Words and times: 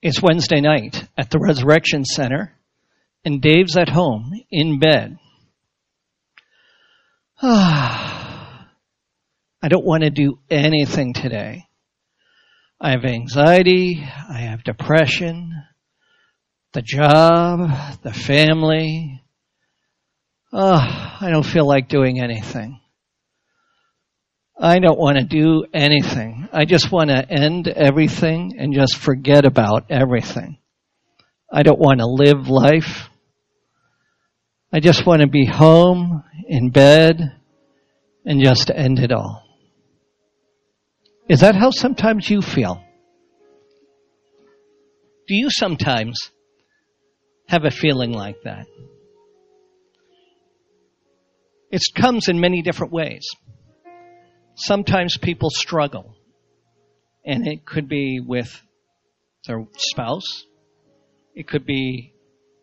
It's 0.00 0.22
Wednesday 0.22 0.60
night 0.60 1.08
at 1.16 1.28
the 1.30 1.40
Resurrection 1.40 2.04
Center, 2.04 2.52
and 3.24 3.42
Dave's 3.42 3.76
at 3.76 3.88
home 3.88 4.30
in 4.48 4.78
bed. 4.78 5.18
I 7.42 8.66
don't 9.66 9.84
want 9.84 10.04
to 10.04 10.10
do 10.10 10.38
anything 10.48 11.14
today. 11.14 11.64
I 12.80 12.90
have 12.92 13.04
anxiety, 13.04 14.00
I 14.00 14.38
have 14.42 14.62
depression, 14.62 15.64
the 16.74 16.82
job, 16.82 17.68
the 18.04 18.12
family. 18.12 19.20
Oh, 20.52 20.76
I 20.76 21.28
don't 21.32 21.42
feel 21.42 21.66
like 21.66 21.88
doing 21.88 22.20
anything. 22.20 22.80
I 24.60 24.80
don't 24.80 24.98
want 24.98 25.18
to 25.18 25.24
do 25.24 25.66
anything. 25.72 26.48
I 26.52 26.64
just 26.64 26.90
want 26.90 27.10
to 27.10 27.30
end 27.30 27.68
everything 27.68 28.56
and 28.58 28.74
just 28.74 28.96
forget 28.96 29.44
about 29.44 29.84
everything. 29.88 30.58
I 31.50 31.62
don't 31.62 31.78
want 31.78 32.00
to 32.00 32.06
live 32.06 32.48
life. 32.48 33.08
I 34.72 34.80
just 34.80 35.06
want 35.06 35.20
to 35.20 35.28
be 35.28 35.46
home 35.46 36.24
in 36.48 36.70
bed 36.70 37.20
and 38.24 38.42
just 38.42 38.70
end 38.74 38.98
it 38.98 39.12
all. 39.12 39.44
Is 41.28 41.40
that 41.40 41.54
how 41.54 41.70
sometimes 41.70 42.28
you 42.28 42.42
feel? 42.42 42.82
Do 45.28 45.34
you 45.36 45.50
sometimes 45.50 46.32
have 47.46 47.64
a 47.64 47.70
feeling 47.70 48.12
like 48.12 48.42
that? 48.42 48.66
It 51.70 51.82
comes 51.94 52.28
in 52.28 52.40
many 52.40 52.62
different 52.62 52.92
ways 52.92 53.24
sometimes 54.58 55.16
people 55.16 55.50
struggle. 55.50 56.14
And 57.24 57.46
it 57.46 57.64
could 57.64 57.88
be 57.88 58.20
with 58.20 58.62
their 59.46 59.64
spouse. 59.76 60.44
It 61.34 61.46
could 61.46 61.66
be 61.66 62.14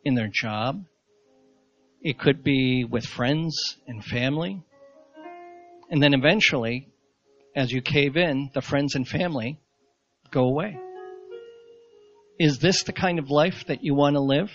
in 0.03 0.15
their 0.15 0.29
job. 0.31 0.85
It 2.01 2.19
could 2.19 2.43
be 2.43 2.83
with 2.83 3.05
friends 3.05 3.77
and 3.87 4.03
family. 4.03 4.63
And 5.89 6.01
then 6.01 6.13
eventually, 6.13 6.89
as 7.55 7.71
you 7.71 7.81
cave 7.81 8.17
in, 8.17 8.49
the 8.53 8.61
friends 8.61 8.95
and 8.95 9.07
family 9.07 9.59
go 10.31 10.45
away. 10.45 10.77
Is 12.39 12.59
this 12.59 12.83
the 12.83 12.93
kind 12.93 13.19
of 13.19 13.29
life 13.29 13.65
that 13.67 13.83
you 13.83 13.95
want 13.95 14.15
to 14.15 14.21
live? 14.21 14.49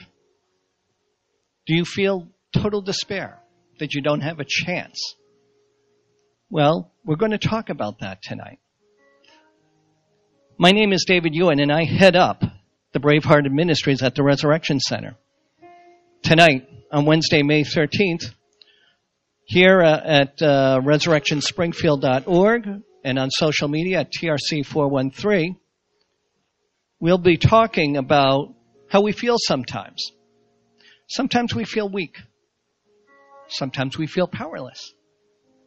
Do 1.67 1.75
you 1.75 1.85
feel 1.85 2.29
total 2.53 2.83
despair 2.83 3.39
that 3.79 3.95
you 3.95 4.03
don't 4.03 4.21
have 4.21 4.41
a 4.41 4.45
chance 4.47 5.15
well, 6.51 6.90
we're 7.05 7.17
going 7.17 7.33
to 7.33 7.39
talk 7.39 7.71
about 7.71 8.01
that 8.01 8.23
tonight. 8.23 8.59
My 10.59 10.73
name 10.73 10.93
is 10.93 11.05
David 11.07 11.35
Ewan, 11.35 11.61
and 11.61 11.73
I 11.73 11.85
head 11.85 12.17
up 12.17 12.43
the 12.93 12.99
Bravehearted 12.99 13.51
Ministries 13.51 14.03
at 14.03 14.15
the 14.15 14.23
Resurrection 14.23 14.79
Center. 14.79 15.17
Tonight, 16.23 16.69
on 16.93 17.07
Wednesday, 17.07 17.43
May 17.43 17.63
13th, 17.63 18.35
here 19.45 19.81
uh, 19.81 20.01
at 20.05 20.43
uh, 20.43 20.81
resurrectionspringfield.org 20.83 22.69
and 23.05 23.19
on 23.19 23.31
social 23.31 23.69
media 23.69 24.01
at 24.01 24.13
TRC413, 24.13 25.57
we'll 27.01 27.19
be 27.19 27.39
talking 27.39 27.97
about 27.97 28.55
how 28.89 29.01
we 29.01 29.13
feel 29.13 29.37
sometimes. 29.39 30.13
Sometimes 31.09 31.55
we 31.55 31.65
feel 31.65 31.89
weak. 31.89 32.17
Sometimes 33.49 33.97
we 33.97 34.07
feel 34.07 34.29
powerless. 34.29 34.93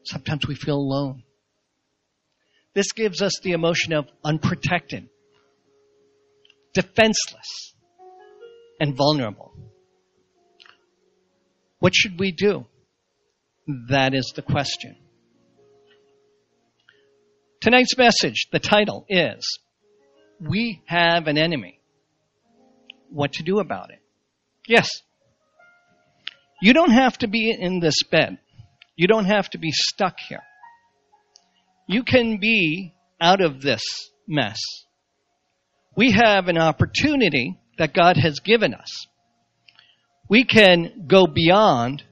Sometimes 0.04 0.48
we 0.48 0.56
feel 0.56 0.76
alone. 0.76 1.24
This 2.74 2.92
gives 2.92 3.22
us 3.22 3.40
the 3.42 3.52
emotion 3.52 3.94
of 3.94 4.08
unprotected, 4.24 5.10
defenseless, 6.74 7.74
and 8.80 8.96
vulnerable. 8.96 9.54
What 11.80 11.94
should 11.96 12.20
we 12.20 12.32
do? 12.32 12.66
That 13.90 14.14
is 14.14 14.34
the 14.36 14.42
question. 14.42 14.98
Tonight's 17.62 17.98
message, 17.98 18.48
the 18.52 18.60
title 18.60 19.06
is 19.08 19.60
We 20.40 20.82
Have 20.86 21.28
an 21.28 21.38
Enemy. 21.38 21.80
What 23.10 23.34
to 23.34 23.44
do 23.44 23.60
about 23.60 23.92
it? 23.92 24.00
Yes. 24.68 24.90
You 26.62 26.74
don't 26.74 26.92
have 26.92 27.18
to 27.20 27.28
be 27.28 27.56
in 27.58 27.80
this 27.80 28.04
bed 28.04 28.40
you 28.96 29.08
don't 29.08 29.26
have 29.26 29.50
to 29.52 29.58
be 29.58 29.72
stuck 29.72 30.20
here. 30.20 30.44
You 31.88 32.04
can 32.04 32.38
be 32.40 32.94
out 33.20 33.42
of 33.42 33.62
this 33.62 33.84
mess. 34.28 34.60
We 35.96 36.12
have 36.12 36.48
an 36.48 36.58
opportunity 36.58 37.60
that 37.78 37.94
God 37.94 38.18
has 38.18 38.40
given 38.40 38.74
us. 38.74 39.08
We 40.30 40.46
can 40.46 41.06
go 41.08 41.28
beyond 41.28 42.04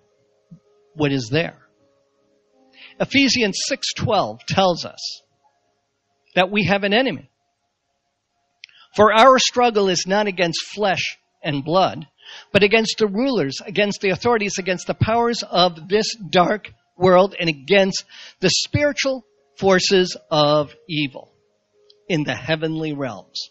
what 0.93 1.11
is 1.11 1.29
there. 1.31 1.57
Ephesians 2.99 3.57
6:12 3.67 4.39
tells 4.47 4.85
us 4.85 5.21
that 6.35 6.51
we 6.51 6.65
have 6.65 6.83
an 6.83 6.93
enemy. 6.93 7.29
For 8.95 9.13
our 9.13 9.39
struggle 9.39 9.89
is 9.89 10.05
not 10.05 10.27
against 10.27 10.65
flesh 10.75 11.17
and 11.41 11.63
blood, 11.63 12.07
but 12.51 12.63
against 12.63 12.97
the 12.97 13.07
rulers, 13.07 13.57
against 13.65 14.01
the 14.01 14.09
authorities, 14.09 14.57
against 14.57 14.87
the 14.87 14.93
powers 14.93 15.43
of 15.49 15.87
this 15.87 16.15
dark 16.15 16.71
world, 16.97 17.35
and 17.39 17.49
against 17.49 18.03
the 18.39 18.49
spiritual 18.49 19.25
forces 19.57 20.17
of 20.29 20.73
evil 20.87 21.31
in 22.07 22.23
the 22.23 22.35
heavenly 22.35 22.93
realms. 22.93 23.49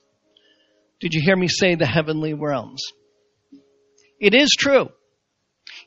Did 1.01 1.15
you 1.15 1.23
hear 1.25 1.37
me 1.37 1.49
say 1.49 1.75
the 1.75 1.87
heavenly 1.87 2.35
realms? 2.35 2.83
It 4.21 4.35
is 4.35 4.55
true. 4.59 4.91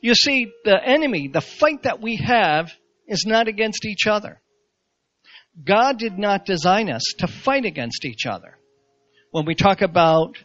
You 0.00 0.14
see, 0.14 0.50
the 0.64 0.78
enemy, 0.84 1.28
the 1.28 1.40
fight 1.40 1.84
that 1.84 2.00
we 2.00 2.16
have, 2.16 2.72
is 3.06 3.24
not 3.26 3.48
against 3.48 3.84
each 3.84 4.06
other. 4.08 4.40
God 5.62 5.98
did 5.98 6.18
not 6.18 6.46
design 6.46 6.90
us 6.90 7.02
to 7.18 7.28
fight 7.28 7.64
against 7.64 8.04
each 8.04 8.26
other. 8.26 8.58
When 9.30 9.44
we 9.46 9.54
talk 9.54 9.82
about 9.82 10.36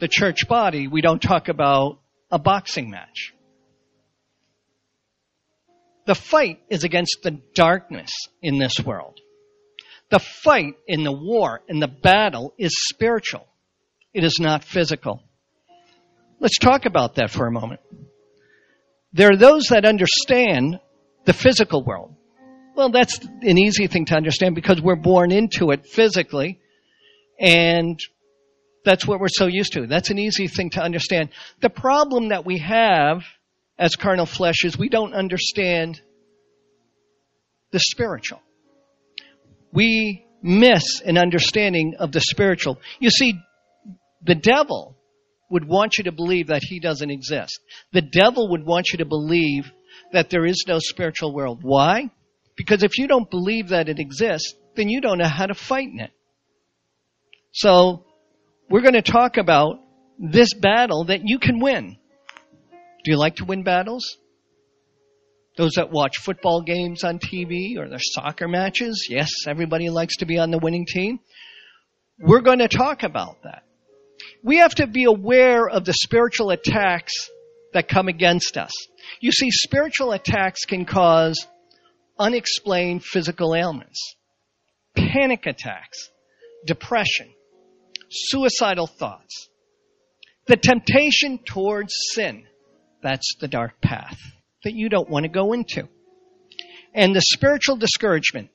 the 0.00 0.08
church 0.08 0.48
body, 0.48 0.88
we 0.88 1.02
don't 1.02 1.22
talk 1.22 1.48
about 1.48 2.00
a 2.30 2.38
boxing 2.38 2.90
match. 2.90 3.32
The 6.06 6.14
fight 6.14 6.60
is 6.68 6.82
against 6.82 7.18
the 7.22 7.40
darkness 7.54 8.10
in 8.42 8.58
this 8.58 8.80
world. 8.84 9.20
The 10.10 10.18
fight 10.18 10.74
in 10.88 11.04
the 11.04 11.12
war, 11.12 11.60
in 11.68 11.78
the 11.78 11.88
battle, 11.88 12.52
is 12.58 12.72
spiritual. 12.88 13.46
It 14.12 14.24
is 14.24 14.38
not 14.40 14.64
physical. 14.64 15.22
Let's 16.40 16.58
talk 16.58 16.86
about 16.86 17.16
that 17.16 17.30
for 17.30 17.46
a 17.46 17.52
moment. 17.52 17.80
There 19.12 19.30
are 19.30 19.36
those 19.36 19.66
that 19.70 19.84
understand 19.84 20.80
the 21.26 21.32
physical 21.32 21.84
world. 21.84 22.16
Well, 22.74 22.90
that's 22.90 23.18
an 23.18 23.58
easy 23.58 23.86
thing 23.86 24.06
to 24.06 24.16
understand 24.16 24.54
because 24.54 24.80
we're 24.80 24.96
born 24.96 25.30
into 25.30 25.70
it 25.70 25.86
physically 25.86 26.60
and 27.38 28.00
that's 28.84 29.06
what 29.06 29.20
we're 29.20 29.28
so 29.28 29.46
used 29.46 29.72
to. 29.74 29.86
That's 29.86 30.10
an 30.10 30.18
easy 30.18 30.48
thing 30.48 30.70
to 30.70 30.82
understand. 30.82 31.30
The 31.60 31.70
problem 31.70 32.28
that 32.28 32.46
we 32.46 32.58
have 32.58 33.22
as 33.78 33.96
carnal 33.96 34.26
flesh 34.26 34.64
is 34.64 34.78
we 34.78 34.88
don't 34.88 35.14
understand 35.14 36.00
the 37.72 37.80
spiritual. 37.80 38.40
We 39.72 40.24
miss 40.42 41.00
an 41.04 41.18
understanding 41.18 41.94
of 41.98 42.12
the 42.12 42.20
spiritual. 42.20 42.78
You 42.98 43.10
see, 43.10 43.34
the 44.22 44.34
devil 44.34 44.96
would 45.50 45.66
want 45.66 45.98
you 45.98 46.04
to 46.04 46.12
believe 46.12 46.48
that 46.48 46.62
he 46.62 46.80
doesn't 46.80 47.10
exist. 47.10 47.60
The 47.92 48.02
devil 48.02 48.50
would 48.50 48.64
want 48.64 48.88
you 48.92 48.98
to 48.98 49.04
believe 49.04 49.70
that 50.12 50.30
there 50.30 50.44
is 50.44 50.64
no 50.66 50.78
spiritual 50.78 51.34
world. 51.34 51.60
Why? 51.62 52.10
Because 52.56 52.82
if 52.82 52.98
you 52.98 53.06
don't 53.08 53.30
believe 53.30 53.68
that 53.68 53.88
it 53.88 53.98
exists, 53.98 54.54
then 54.76 54.88
you 54.88 55.00
don't 55.00 55.18
know 55.18 55.28
how 55.28 55.46
to 55.46 55.54
fight 55.54 55.88
in 55.88 56.00
it. 56.00 56.10
So, 57.52 58.04
we're 58.70 58.82
going 58.82 58.94
to 58.94 59.02
talk 59.02 59.36
about 59.36 59.80
this 60.18 60.54
battle 60.54 61.04
that 61.06 61.22
you 61.24 61.38
can 61.40 61.58
win. 61.58 61.96
Do 63.04 63.10
you 63.10 63.18
like 63.18 63.36
to 63.36 63.44
win 63.44 63.64
battles? 63.64 64.16
Those 65.56 65.72
that 65.72 65.90
watch 65.90 66.18
football 66.18 66.62
games 66.62 67.02
on 67.02 67.18
TV 67.18 67.76
or 67.76 67.88
their 67.88 67.98
soccer 68.00 68.46
matches, 68.46 69.08
yes, 69.10 69.30
everybody 69.48 69.90
likes 69.90 70.18
to 70.18 70.26
be 70.26 70.38
on 70.38 70.52
the 70.52 70.58
winning 70.58 70.86
team. 70.86 71.18
We're 72.20 72.42
going 72.42 72.60
to 72.60 72.68
talk 72.68 73.02
about 73.02 73.42
that. 73.42 73.64
We 74.42 74.58
have 74.58 74.74
to 74.76 74.86
be 74.86 75.04
aware 75.04 75.68
of 75.68 75.84
the 75.84 75.92
spiritual 75.92 76.50
attacks 76.50 77.28
that 77.72 77.88
come 77.88 78.08
against 78.08 78.56
us. 78.56 78.72
You 79.20 79.32
see, 79.32 79.50
spiritual 79.50 80.12
attacks 80.12 80.64
can 80.64 80.84
cause 80.84 81.46
unexplained 82.18 83.02
physical 83.04 83.54
ailments, 83.54 84.14
panic 84.94 85.46
attacks, 85.46 86.10
depression, 86.66 87.32
suicidal 88.10 88.86
thoughts. 88.86 89.48
The 90.46 90.56
temptation 90.56 91.38
towards 91.44 91.92
sin, 92.12 92.44
that's 93.02 93.36
the 93.40 93.48
dark 93.48 93.80
path 93.80 94.18
that 94.64 94.74
you 94.74 94.88
don't 94.88 95.08
want 95.08 95.24
to 95.24 95.30
go 95.30 95.52
into. 95.52 95.88
And 96.94 97.14
the 97.14 97.20
spiritual 97.20 97.76
discouragement. 97.76 98.50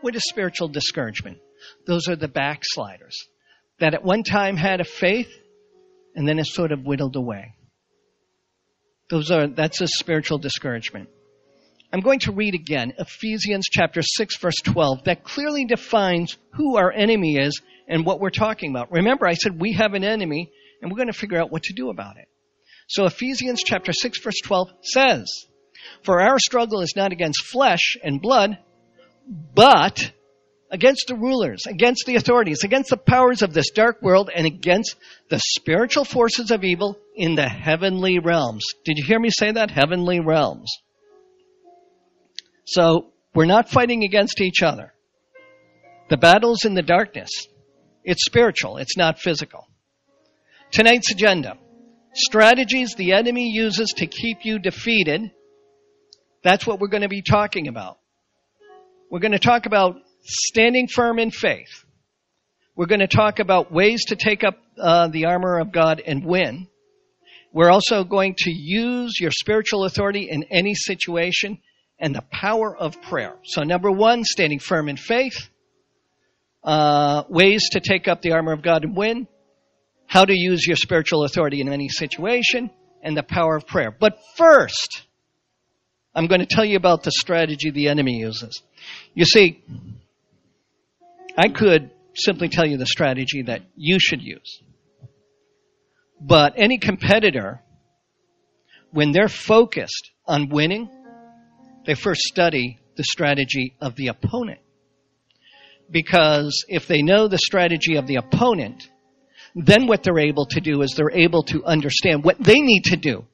What 0.00 0.16
is 0.16 0.22
spiritual 0.28 0.68
discouragement? 0.68 1.38
Those 1.86 2.08
are 2.08 2.16
the 2.16 2.28
backsliders. 2.28 3.16
that 3.80 3.94
at 3.94 4.04
one 4.04 4.22
time 4.22 4.56
had 4.56 4.80
a 4.80 4.84
faith 4.84 5.30
and 6.14 6.28
then 6.28 6.38
is 6.38 6.52
sort 6.52 6.70
of 6.70 6.84
whittled 6.84 7.16
away. 7.16 7.54
Those 9.08 9.30
are, 9.30 9.46
that's 9.46 9.80
a 9.80 9.88
spiritual 9.88 10.38
discouragement. 10.38 11.08
I'm 11.92 12.00
going 12.00 12.20
to 12.20 12.32
read 12.32 12.54
again 12.54 12.92
Ephesians 12.98 13.66
chapter 13.70 14.00
6 14.02 14.36
verse 14.36 14.60
12 14.64 15.04
that 15.04 15.24
clearly 15.24 15.64
defines 15.64 16.36
who 16.52 16.76
our 16.76 16.92
enemy 16.92 17.36
is 17.36 17.60
and 17.90 18.06
what 18.06 18.20
we're 18.20 18.30
talking 18.30 18.70
about. 18.70 18.90
Remember 18.90 19.26
I 19.26 19.34
said 19.34 19.60
we 19.60 19.74
have 19.74 19.92
an 19.92 20.04
enemy 20.04 20.50
and 20.80 20.90
we're 20.90 20.96
going 20.96 21.12
to 21.12 21.18
figure 21.18 21.38
out 21.38 21.52
what 21.52 21.64
to 21.64 21.74
do 21.74 21.90
about 21.90 22.16
it. 22.16 22.28
So 22.88 23.04
Ephesians 23.04 23.62
chapter 23.62 23.92
6 23.92 24.20
verse 24.22 24.40
12 24.42 24.68
says, 24.82 25.44
For 26.02 26.22
our 26.22 26.38
struggle 26.38 26.80
is 26.80 26.94
not 26.96 27.12
against 27.12 27.44
flesh 27.44 27.96
and 28.02 28.22
blood, 28.22 28.58
but 29.54 30.12
against 30.70 31.08
the 31.08 31.16
rulers, 31.16 31.66
against 31.66 32.04
the 32.06 32.14
authorities, 32.14 32.62
against 32.64 32.90
the 32.90 32.96
powers 32.96 33.42
of 33.42 33.52
this 33.52 33.70
dark 33.70 34.00
world, 34.02 34.30
and 34.34 34.46
against 34.46 34.96
the 35.28 35.40
spiritual 35.40 36.04
forces 36.04 36.50
of 36.50 36.64
evil 36.64 36.96
in 37.16 37.34
the 37.34 37.48
heavenly 37.48 38.20
realms. 38.20 38.64
Did 38.84 38.98
you 38.98 39.04
hear 39.04 39.18
me 39.18 39.30
say 39.30 39.50
that? 39.50 39.70
Heavenly 39.70 40.20
realms. 40.20 40.70
So, 42.66 43.12
we're 43.34 43.46
not 43.46 43.68
fighting 43.68 44.04
against 44.04 44.40
each 44.40 44.62
other. 44.62 44.92
The 46.08 46.16
battle's 46.16 46.64
in 46.64 46.74
the 46.74 46.82
darkness. 46.82 47.30
It's 48.04 48.24
spiritual, 48.24 48.78
it's 48.78 48.96
not 48.96 49.18
physical. 49.18 49.66
Tonight's 50.70 51.10
agenda. 51.10 51.58
Strategies 52.14 52.94
the 52.94 53.12
enemy 53.12 53.50
uses 53.50 53.94
to 53.98 54.06
keep 54.06 54.38
you 54.44 54.58
defeated. 54.58 55.30
That's 56.42 56.66
what 56.66 56.80
we're 56.80 56.88
going 56.88 57.02
to 57.02 57.08
be 57.08 57.22
talking 57.22 57.68
about. 57.68 57.98
We're 59.10 59.20
going 59.20 59.32
to 59.32 59.38
talk 59.38 59.66
about 59.66 59.96
standing 60.22 60.88
firm 60.88 61.18
in 61.18 61.30
faith. 61.30 61.84
We're 62.76 62.86
going 62.86 63.00
to 63.00 63.08
talk 63.08 63.38
about 63.40 63.72
ways 63.72 64.06
to 64.06 64.16
take 64.16 64.44
up 64.44 64.56
uh, 64.78 65.08
the 65.08 65.26
armor 65.26 65.58
of 65.58 65.72
God 65.72 66.00
and 66.04 66.24
win. 66.24 66.68
We're 67.52 67.70
also 67.70 68.04
going 68.04 68.36
to 68.38 68.50
use 68.50 69.14
your 69.20 69.32
spiritual 69.32 69.84
authority 69.84 70.28
in 70.30 70.44
any 70.44 70.74
situation 70.74 71.58
and 71.98 72.14
the 72.14 72.24
power 72.32 72.74
of 72.74 73.02
prayer. 73.02 73.36
So, 73.44 73.62
number 73.62 73.90
one, 73.90 74.24
standing 74.24 74.60
firm 74.60 74.88
in 74.88 74.96
faith. 74.96 75.50
Uh, 76.62 77.24
ways 77.28 77.70
to 77.70 77.80
take 77.80 78.06
up 78.06 78.20
the 78.20 78.32
armor 78.32 78.52
of 78.52 78.62
God 78.62 78.84
and 78.84 78.96
win. 78.96 79.26
How 80.06 80.24
to 80.24 80.34
use 80.34 80.66
your 80.66 80.76
spiritual 80.76 81.24
authority 81.24 81.60
in 81.60 81.72
any 81.72 81.88
situation 81.88 82.70
and 83.02 83.16
the 83.16 83.22
power 83.22 83.56
of 83.56 83.66
prayer. 83.66 83.90
But 83.90 84.18
first, 84.36 85.04
I'm 86.14 86.26
going 86.26 86.40
to 86.40 86.46
tell 86.46 86.64
you 86.64 86.76
about 86.76 87.02
the 87.02 87.12
strategy 87.12 87.70
the 87.70 87.88
enemy 87.88 88.18
uses. 88.18 88.62
You 89.14 89.24
see, 89.24 89.62
I 91.38 91.48
could 91.48 91.92
simply 92.14 92.48
tell 92.48 92.66
you 92.66 92.76
the 92.76 92.86
strategy 92.86 93.42
that 93.42 93.62
you 93.76 93.98
should 94.00 94.20
use. 94.20 94.60
But 96.20 96.54
any 96.56 96.78
competitor, 96.78 97.62
when 98.90 99.12
they're 99.12 99.28
focused 99.28 100.10
on 100.26 100.48
winning, 100.50 100.90
they 101.86 101.94
first 101.94 102.22
study 102.22 102.78
the 102.96 103.04
strategy 103.04 103.76
of 103.80 103.96
the 103.96 104.08
opponent. 104.08 104.60
Because 105.90 106.64
if 106.68 106.86
they 106.86 107.02
know 107.02 107.28
the 107.28 107.38
strategy 107.38 107.96
of 107.96 108.06
the 108.06 108.16
opponent, 108.16 108.88
then 109.54 109.86
what 109.86 110.02
they're 110.02 110.18
able 110.18 110.46
to 110.46 110.60
do 110.60 110.82
is 110.82 110.94
they're 110.94 111.10
able 111.10 111.42
to 111.44 111.64
understand 111.64 112.24
what 112.24 112.38
they 112.38 112.60
need 112.60 112.84
to 112.84 112.96
do 112.96 113.24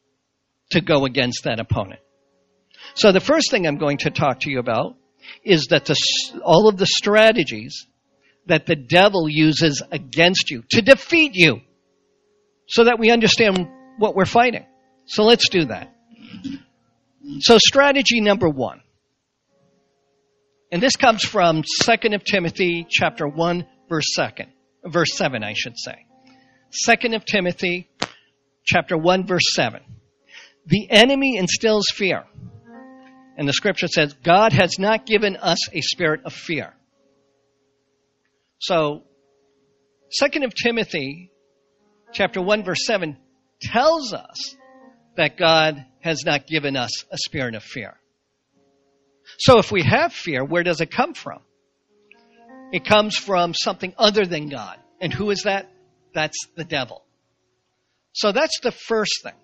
to 0.70 0.80
go 0.80 1.04
against 1.04 1.44
that 1.44 1.60
opponent. 1.60 2.00
So 2.94 3.12
the 3.12 3.20
first 3.20 3.50
thing 3.50 3.66
I'm 3.66 3.78
going 3.78 3.98
to 3.98 4.10
talk 4.10 4.40
to 4.40 4.50
you 4.50 4.58
about 4.58 4.96
is 5.44 5.66
that 5.70 5.84
the, 5.84 5.96
all 6.44 6.68
of 6.68 6.76
the 6.76 6.86
strategies 6.86 7.86
that 8.46 8.66
the 8.66 8.76
devil 8.76 9.28
uses 9.28 9.82
against 9.90 10.50
you 10.50 10.62
to 10.70 10.80
defeat 10.80 11.32
you 11.34 11.60
so 12.68 12.84
that 12.84 12.98
we 12.98 13.10
understand 13.10 13.68
what 13.98 14.14
we're 14.14 14.24
fighting. 14.24 14.64
So 15.06 15.24
let's 15.24 15.48
do 15.48 15.66
that. 15.66 15.92
So 17.40 17.58
strategy 17.58 18.20
number 18.20 18.48
one. 18.48 18.80
And 20.76 20.82
this 20.82 20.96
comes 20.96 21.24
from 21.24 21.62
2nd 21.84 22.14
of 22.14 22.22
Timothy 22.22 22.86
chapter 22.86 23.26
1 23.26 23.66
verse 23.88 24.14
2nd, 24.18 24.48
verse 24.84 25.08
7 25.14 25.42
I 25.42 25.54
should 25.54 25.72
say. 25.74 26.04
2nd 26.86 27.16
of 27.16 27.24
Timothy 27.24 27.88
chapter 28.62 28.98
1 28.98 29.26
verse 29.26 29.54
7. 29.54 29.80
The 30.66 30.90
enemy 30.90 31.38
instills 31.38 31.86
fear. 31.94 32.24
And 33.38 33.48
the 33.48 33.54
scripture 33.54 33.88
says, 33.88 34.12
God 34.22 34.52
has 34.52 34.78
not 34.78 35.06
given 35.06 35.36
us 35.36 35.56
a 35.72 35.80
spirit 35.80 36.20
of 36.26 36.34
fear. 36.34 36.74
So, 38.58 39.04
2nd 40.22 40.44
of 40.44 40.52
Timothy, 40.54 41.30
chapter 42.12 42.42
1 42.42 42.64
verse 42.64 42.84
7, 42.84 43.16
tells 43.62 44.12
us 44.12 44.56
that 45.16 45.38
God 45.38 45.86
has 46.02 46.22
not 46.26 46.46
given 46.46 46.76
us 46.76 47.06
a 47.10 47.16
spirit 47.16 47.54
of 47.54 47.62
fear. 47.62 47.98
So 49.38 49.58
if 49.58 49.70
we 49.70 49.82
have 49.82 50.12
fear, 50.12 50.44
where 50.44 50.62
does 50.62 50.80
it 50.80 50.90
come 50.90 51.14
from? 51.14 51.40
It 52.72 52.84
comes 52.84 53.16
from 53.16 53.54
something 53.54 53.94
other 53.98 54.24
than 54.24 54.48
God. 54.48 54.78
And 55.00 55.12
who 55.12 55.30
is 55.30 55.42
that? 55.42 55.70
That's 56.14 56.46
the 56.56 56.64
devil. 56.64 57.04
So 58.12 58.32
that's 58.32 58.60
the 58.60 58.72
first 58.72 59.22
thing. 59.22 59.34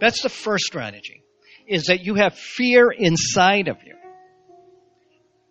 That's 0.00 0.22
the 0.22 0.28
first 0.28 0.64
strategy 0.64 1.22
is 1.66 1.84
that 1.84 2.04
you 2.04 2.16
have 2.16 2.36
fear 2.36 2.90
inside 2.90 3.68
of 3.68 3.78
you 3.84 3.94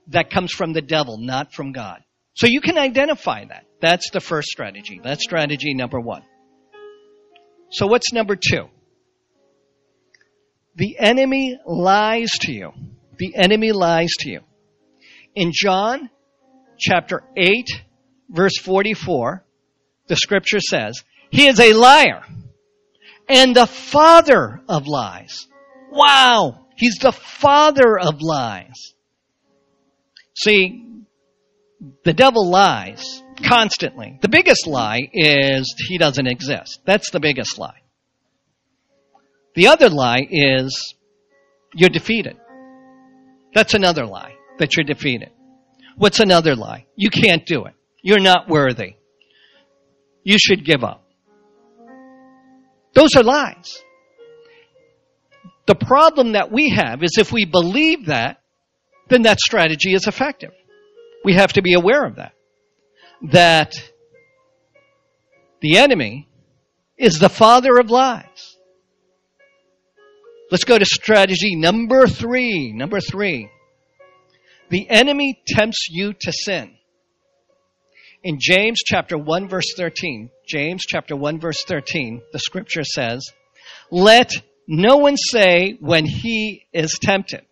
that 0.08 0.30
comes 0.30 0.52
from 0.52 0.74
the 0.74 0.82
devil, 0.82 1.18
not 1.18 1.54
from 1.54 1.72
God. 1.72 2.04
So 2.34 2.48
you 2.48 2.62
can 2.62 2.78
identify 2.78 3.46
that. 3.46 3.66
That's 3.82 4.12
the 4.12 4.20
first 4.20 4.50
strategy. 4.50 5.00
That's 5.04 5.24
strategy 5.24 5.74
number 5.74 6.00
one. 6.00 6.24
So 7.72 7.88
what's 7.88 8.12
number 8.12 8.36
two? 8.36 8.66
The 10.76 10.98
enemy 11.00 11.60
lies 11.66 12.32
to 12.42 12.52
you. 12.52 12.72
The 13.20 13.36
enemy 13.36 13.72
lies 13.72 14.10
to 14.20 14.30
you. 14.30 14.40
In 15.36 15.52
John 15.54 16.10
chapter 16.80 17.24
8 17.38 17.68
verse 18.30 18.58
44, 18.58 19.46
the 20.08 20.16
scripture 20.16 20.60
says, 20.60 21.04
He 21.30 21.48
is 21.48 21.60
a 21.60 21.74
liar 21.74 22.24
and 23.28 23.56
the 23.56 23.68
father 23.68 24.62
of 24.68 24.88
lies. 24.88 25.48
Wow! 25.92 26.66
He's 26.76 26.96
the 26.96 27.12
father 27.12 28.00
of 28.00 28.22
lies. 28.22 28.94
See, 30.36 31.04
the 32.04 32.14
devil 32.14 32.50
lies 32.50 33.22
constantly. 33.44 34.18
The 34.22 34.30
biggest 34.30 34.66
lie 34.66 35.02
is 35.14 35.74
he 35.88 35.98
doesn't 35.98 36.28
exist. 36.28 36.80
That's 36.86 37.12
the 37.12 37.20
biggest 37.20 37.58
lie. 37.58 37.82
The 39.56 39.68
other 39.68 39.90
lie 39.90 40.26
is 40.30 40.96
you're 41.74 41.90
defeated. 41.90 42.38
That's 43.54 43.74
another 43.74 44.06
lie, 44.06 44.36
that 44.60 44.76
you're 44.76 44.84
defeated. 44.84 45.32
What's 45.98 46.20
another 46.20 46.56
lie? 46.56 46.86
You 46.96 47.10
can't 47.10 47.46
do 47.46 47.66
it. 47.66 47.74
You're 48.02 48.20
not 48.20 48.48
worthy. 48.48 48.96
You 50.24 50.38
should 50.40 50.64
give 50.66 50.84
up. 50.84 51.04
Those 52.94 53.16
are 53.16 53.24
lies. 53.24 53.84
The 55.66 55.76
problem 55.76 56.34
that 56.34 56.52
we 56.52 56.70
have 56.70 57.04
is 57.04 57.18
if 57.18 57.32
we 57.32 57.46
believe 57.46 58.08
that, 58.08 58.42
then 59.10 59.24
that 59.24 59.40
strategy 59.40 59.94
is 59.94 60.08
effective. 60.08 60.52
We 61.24 61.34
have 61.34 61.54
to 61.54 61.62
be 61.62 61.74
aware 61.74 62.06
of 62.06 62.16
that. 62.16 62.34
That 63.32 63.74
the 65.62 65.78
enemy 65.78 66.30
is 66.98 67.20
the 67.20 67.30
father 67.30 67.78
of 67.80 67.90
lies. 67.90 68.49
Let's 70.52 70.64
go 70.64 70.78
to 70.78 70.86
strategy 70.86 71.56
number 71.56 72.08
three. 72.08 72.72
Number 72.74 73.00
three. 73.00 73.50
The 74.70 74.90
enemy 74.90 75.42
tempts 75.48 75.88
you 75.90 76.14
to 76.14 76.32
sin. 76.32 76.76
In 78.24 78.38
James 78.40 78.80
chapter 78.84 79.18
1 79.18 79.48
verse 79.48 79.74
13, 79.78 80.30
James 80.48 80.84
chapter 80.88 81.16
1 81.16 81.40
verse 81.40 81.64
13, 81.68 82.22
the 82.34 82.40
scripture 82.40 82.84
says, 82.84 83.32
Let 83.92 84.32
no 84.68 84.98
one 84.98 85.18
say 85.18 85.78
when 85.80 86.06
he 86.06 86.66
is 86.74 87.00
tempted, 87.02 87.46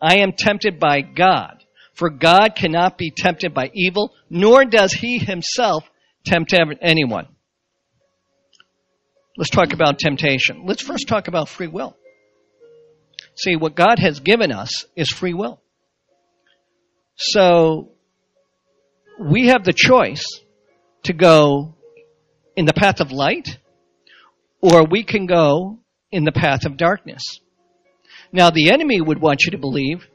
I 0.00 0.18
am 0.18 0.32
tempted 0.32 0.78
by 0.78 1.00
God. 1.00 1.64
For 1.94 2.10
God 2.10 2.54
cannot 2.54 2.96
be 2.96 3.10
tempted 3.10 3.52
by 3.52 3.70
evil, 3.74 4.12
nor 4.30 4.64
does 4.64 4.92
he 4.92 5.18
himself 5.18 5.82
tempt 6.24 6.54
anyone. 6.80 7.26
Let's 9.36 9.50
talk 9.50 9.72
about 9.72 9.98
temptation. 9.98 10.64
Let's 10.64 10.82
first 10.82 11.08
talk 11.08 11.26
about 11.26 11.48
free 11.48 11.66
will. 11.66 11.96
See, 13.38 13.54
what 13.54 13.76
God 13.76 14.00
has 14.00 14.18
given 14.18 14.50
us 14.50 14.84
is 14.96 15.08
free 15.08 15.32
will. 15.32 15.60
So, 17.16 17.92
we 19.20 19.46
have 19.48 19.64
the 19.64 19.72
choice 19.72 20.24
to 21.04 21.12
go 21.12 21.76
in 22.56 22.66
the 22.66 22.72
path 22.72 23.00
of 23.00 23.12
light, 23.12 23.58
or 24.60 24.84
we 24.84 25.04
can 25.04 25.26
go 25.26 25.78
in 26.10 26.24
the 26.24 26.32
path 26.32 26.66
of 26.66 26.76
darkness. 26.76 27.22
Now, 28.32 28.50
the 28.50 28.70
enemy 28.72 29.00
would 29.00 29.20
want 29.20 29.44
you 29.44 29.52
to 29.52 29.58
believe 29.58 30.06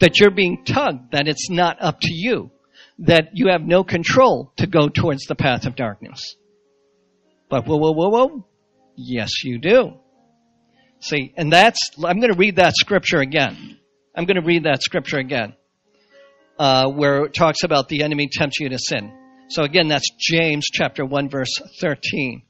that 0.00 0.20
you're 0.20 0.30
being 0.30 0.64
tugged, 0.64 1.12
that 1.12 1.28
it's 1.28 1.48
not 1.48 1.78
up 1.80 2.00
to 2.00 2.12
you, 2.12 2.50
that 2.98 3.30
you 3.32 3.48
have 3.48 3.62
no 3.62 3.84
control 3.84 4.52
to 4.58 4.66
go 4.66 4.88
towards 4.88 5.24
the 5.24 5.34
path 5.34 5.66
of 5.66 5.76
darkness. 5.76 6.36
But 7.48 7.66
whoa, 7.66 7.78
whoa, 7.78 7.92
whoa, 7.92 8.08
whoa. 8.08 8.46
Yes, 8.96 9.44
you 9.44 9.58
do. 9.58 9.94
See, 11.00 11.32
and 11.36 11.52
that's, 11.52 11.90
I'm 11.98 12.20
going 12.20 12.32
to 12.32 12.38
read 12.38 12.56
that 12.56 12.74
scripture 12.76 13.18
again. 13.18 13.78
I'm 14.14 14.24
going 14.24 14.40
to 14.40 14.46
read 14.46 14.64
that 14.64 14.82
scripture 14.82 15.18
again, 15.18 15.54
uh, 16.58 16.90
where 16.90 17.24
it 17.24 17.34
talks 17.34 17.64
about 17.64 17.88
the 17.88 18.02
enemy 18.02 18.28
tempts 18.32 18.58
you 18.60 18.68
to 18.70 18.78
sin. 18.78 19.12
So 19.48 19.62
again, 19.62 19.88
that's 19.88 20.08
James 20.18 20.66
chapter 20.72 21.04
1 21.04 21.28
verse 21.28 21.54
13. 21.80 22.42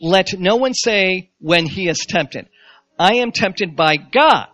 Let 0.00 0.38
no 0.38 0.56
one 0.56 0.74
say 0.74 1.30
when 1.38 1.66
he 1.66 1.88
is 1.88 2.04
tempted, 2.08 2.48
I 2.98 3.14
am 3.16 3.30
tempted 3.32 3.76
by 3.76 3.96
God. 3.96 4.48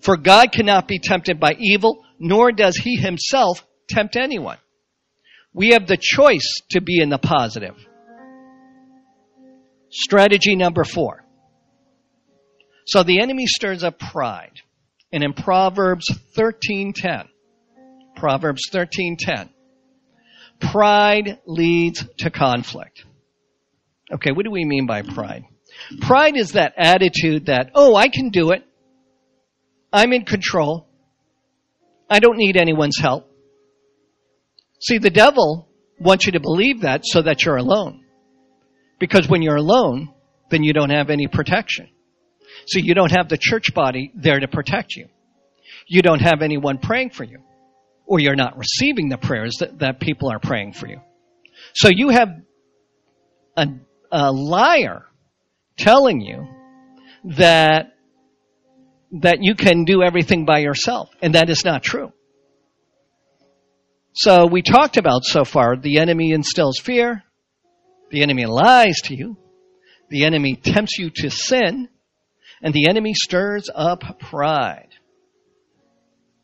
For 0.00 0.16
God 0.16 0.52
cannot 0.52 0.88
be 0.88 0.98
tempted 0.98 1.38
by 1.38 1.56
evil, 1.58 2.04
nor 2.18 2.52
does 2.52 2.76
he 2.76 2.96
himself 2.96 3.64
tempt 3.88 4.16
anyone. 4.16 4.58
We 5.52 5.70
have 5.70 5.86
the 5.86 5.98
choice 6.00 6.62
to 6.70 6.80
be 6.80 7.00
in 7.00 7.08
the 7.10 7.18
positive. 7.18 7.74
Strategy 9.90 10.54
number 10.56 10.84
four. 10.84 11.24
So 12.88 13.02
the 13.02 13.20
enemy 13.20 13.46
stirs 13.46 13.84
up 13.84 13.98
pride. 13.98 14.54
And 15.12 15.22
in 15.22 15.34
Proverbs 15.34 16.06
13:10, 16.34 17.28
Proverbs 18.16 18.62
13:10, 18.72 19.50
pride 20.58 21.38
leads 21.46 22.04
to 22.20 22.30
conflict. 22.30 23.04
Okay, 24.10 24.32
what 24.32 24.44
do 24.44 24.50
we 24.50 24.64
mean 24.64 24.86
by 24.86 25.02
pride? 25.02 25.44
Pride 26.00 26.36
is 26.36 26.52
that 26.52 26.72
attitude 26.78 27.46
that, 27.46 27.70
oh, 27.74 27.94
I 27.94 28.08
can 28.08 28.30
do 28.30 28.52
it. 28.52 28.64
I'm 29.92 30.14
in 30.14 30.24
control. 30.24 30.88
I 32.08 32.20
don't 32.20 32.38
need 32.38 32.56
anyone's 32.56 32.98
help. 32.98 33.30
See, 34.80 34.96
the 34.96 35.10
devil 35.10 35.68
wants 36.00 36.24
you 36.24 36.32
to 36.32 36.40
believe 36.40 36.80
that 36.80 37.02
so 37.04 37.20
that 37.20 37.44
you're 37.44 37.56
alone. 37.56 38.04
Because 38.98 39.28
when 39.28 39.42
you're 39.42 39.56
alone, 39.56 40.08
then 40.50 40.62
you 40.62 40.72
don't 40.72 40.90
have 40.90 41.10
any 41.10 41.26
protection. 41.26 41.90
So 42.68 42.78
you 42.78 42.94
don't 42.94 43.12
have 43.12 43.28
the 43.28 43.38
church 43.38 43.74
body 43.74 44.12
there 44.14 44.38
to 44.38 44.46
protect 44.46 44.94
you. 44.94 45.08
You 45.86 46.02
don't 46.02 46.20
have 46.20 46.42
anyone 46.42 46.78
praying 46.78 47.10
for 47.10 47.24
you. 47.24 47.38
Or 48.06 48.20
you're 48.20 48.36
not 48.36 48.56
receiving 48.56 49.08
the 49.08 49.18
prayers 49.18 49.56
that, 49.60 49.78
that 49.78 50.00
people 50.00 50.30
are 50.30 50.38
praying 50.38 50.74
for 50.74 50.86
you. 50.86 51.00
So 51.74 51.88
you 51.90 52.10
have 52.10 52.28
a, 53.56 53.66
a 54.12 54.32
liar 54.32 55.04
telling 55.76 56.20
you 56.20 56.46
that 57.36 57.94
that 59.10 59.38
you 59.40 59.54
can 59.54 59.84
do 59.84 60.02
everything 60.02 60.44
by 60.44 60.58
yourself, 60.58 61.08
and 61.22 61.34
that 61.34 61.48
is 61.48 61.64
not 61.64 61.82
true. 61.82 62.12
So 64.12 64.46
we 64.46 64.62
talked 64.62 64.96
about 64.96 65.24
so 65.24 65.44
far 65.44 65.76
the 65.76 65.98
enemy 65.98 66.32
instills 66.32 66.78
fear, 66.78 67.22
the 68.10 68.22
enemy 68.22 68.44
lies 68.44 68.96
to 69.04 69.14
you, 69.14 69.36
the 70.10 70.24
enemy 70.24 70.56
tempts 70.56 70.98
you 70.98 71.10
to 71.16 71.30
sin, 71.30 71.88
and 72.62 72.74
the 72.74 72.88
enemy 72.88 73.14
stirs 73.14 73.70
up 73.74 74.18
pride. 74.20 74.88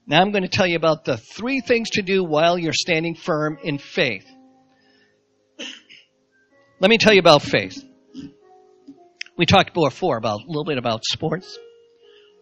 Now 0.06 0.20
I'm 0.20 0.32
going 0.32 0.42
to 0.42 0.48
tell 0.48 0.66
you 0.66 0.76
about 0.76 1.04
the 1.04 1.16
three 1.16 1.60
things 1.60 1.90
to 1.90 2.02
do 2.02 2.22
while 2.22 2.58
you're 2.58 2.72
standing 2.74 3.14
firm 3.14 3.58
in 3.62 3.78
faith. 3.78 4.26
Let 6.80 6.90
me 6.90 6.98
tell 6.98 7.14
you 7.14 7.20
about 7.20 7.42
faith. 7.42 7.82
We 9.36 9.46
talked 9.46 9.72
before 9.72 10.16
about 10.16 10.40
a 10.42 10.46
little 10.46 10.64
bit 10.64 10.78
about 10.78 11.04
sports. 11.04 11.58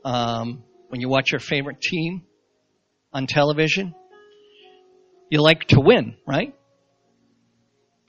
Um, 0.05 0.65
when 0.89 1.01
you 1.01 1.09
watch 1.09 1.31
your 1.31 1.39
favorite 1.39 1.81
team 1.81 2.23
on 3.13 3.27
television, 3.27 3.95
you 5.31 5.41
like 5.41 5.69
to 5.69 5.81
win, 5.81 6.17
right? 6.27 6.55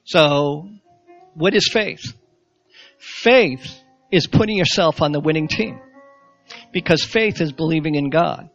So, 0.06 0.68
what 1.36 1.54
is 1.54 1.70
faith? 1.72 2.14
Faith 2.98 3.83
is 4.14 4.28
putting 4.28 4.56
yourself 4.56 5.02
on 5.02 5.12
the 5.12 5.20
winning 5.20 5.48
team. 5.48 5.82
Because 6.72 7.04
faith 7.04 7.42
is 7.42 7.52
believing 7.52 7.96
in 7.96 8.12
God. 8.12 8.50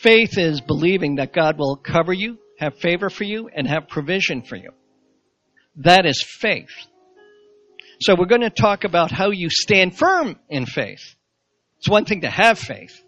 Faith 0.00 0.38
is 0.38 0.62
believing 0.62 1.16
that 1.16 1.34
God 1.34 1.58
will 1.58 1.76
cover 1.76 2.14
you, 2.14 2.38
have 2.58 2.78
favor 2.78 3.10
for 3.10 3.24
you, 3.24 3.48
and 3.54 3.68
have 3.68 3.88
provision 3.88 4.42
for 4.42 4.56
you. 4.56 4.70
That 5.76 6.06
is 6.06 6.24
faith. 6.40 6.70
So 8.00 8.14
we're 8.18 8.24
going 8.26 8.40
to 8.40 8.50
talk 8.50 8.84
about 8.84 9.10
how 9.10 9.30
you 9.30 9.48
stand 9.50 9.98
firm 9.98 10.36
in 10.48 10.64
faith. 10.64 11.02
It's 11.78 11.90
one 11.90 12.06
thing 12.06 12.22
to 12.22 12.30
have 12.30 12.58
faith. 12.58 12.98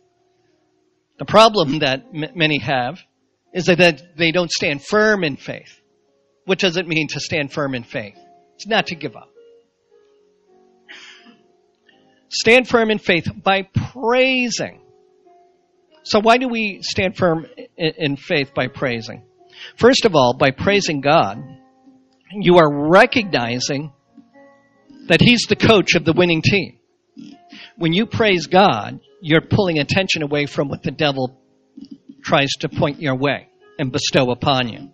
The 1.19 1.25
problem 1.25 1.79
that 1.79 2.05
m- 2.15 2.33
many 2.35 2.59
have 2.59 2.99
is 3.55 3.65
that 3.65 4.03
they 4.17 4.31
don't 4.31 4.51
stand 4.51 4.85
firm 4.85 5.25
in 5.25 5.37
faith. 5.37 5.81
What 6.45 6.59
does 6.59 6.77
it 6.77 6.87
mean 6.87 7.09
to 7.09 7.21
stand 7.21 7.51
firm 7.51 7.75
in 7.75 7.83
faith? 7.83 8.17
It's 8.57 8.67
not 8.67 8.89
to 8.89 8.95
give 8.95 9.17
up. 9.17 9.31
Stand 12.31 12.69
firm 12.69 12.91
in 12.91 12.99
faith 12.99 13.27
by 13.43 13.63
praising. 13.93 14.81
So 16.03 16.21
why 16.21 16.39
do 16.39 16.49
we 16.49 16.81
stand 16.83 17.17
firm 17.17 17.47
in 17.77 18.17
faith 18.17 18.53
by 18.55 18.69
praising? 18.69 19.25
First 19.77 20.05
of 20.05 20.15
all, 20.15 20.37
by 20.39 20.51
praising 20.51 21.01
God, 21.01 21.43
you 22.33 22.59
are 22.59 22.89
recognizing 22.91 23.93
that 25.09 25.21
He's 25.21 25.47
the 25.49 25.57
coach 25.57 25.95
of 25.95 26.05
the 26.05 26.13
winning 26.13 26.43
team. 26.43 26.79
When 27.77 27.93
you 27.93 28.07
praise 28.07 28.47
God, 28.47 29.01
you're 29.21 29.41
pulling 29.41 29.79
attention 29.79 30.23
away 30.23 30.47
from 30.47 30.69
what 30.69 30.83
the 30.83 30.91
devil 30.91 31.41
tries 32.23 32.51
to 32.61 32.69
point 32.69 33.01
your 33.01 33.17
way 33.17 33.49
and 33.79 33.91
bestow 33.91 34.31
upon 34.31 34.69
you. 34.69 34.91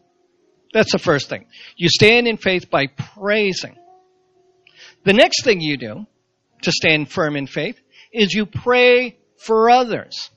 That's 0.73 0.93
the 0.93 0.99
first 0.99 1.29
thing. 1.29 1.47
You 1.77 1.89
stand 1.89 2.27
in 2.27 2.37
faith 2.37 2.71
by 2.71 2.87
praising. 2.87 3.77
The 5.05 5.13
next 5.13 5.45
thing 5.45 5.61
you 5.61 5.77
do 5.77 6.07
to 6.65 6.73
stand 6.73 7.11
firm 7.11 7.37
in 7.37 7.47
faith 7.47 7.81
is 8.13 8.33
you 8.33 8.47
pray 8.47 9.17
for 9.39 9.71
others. 9.71 10.31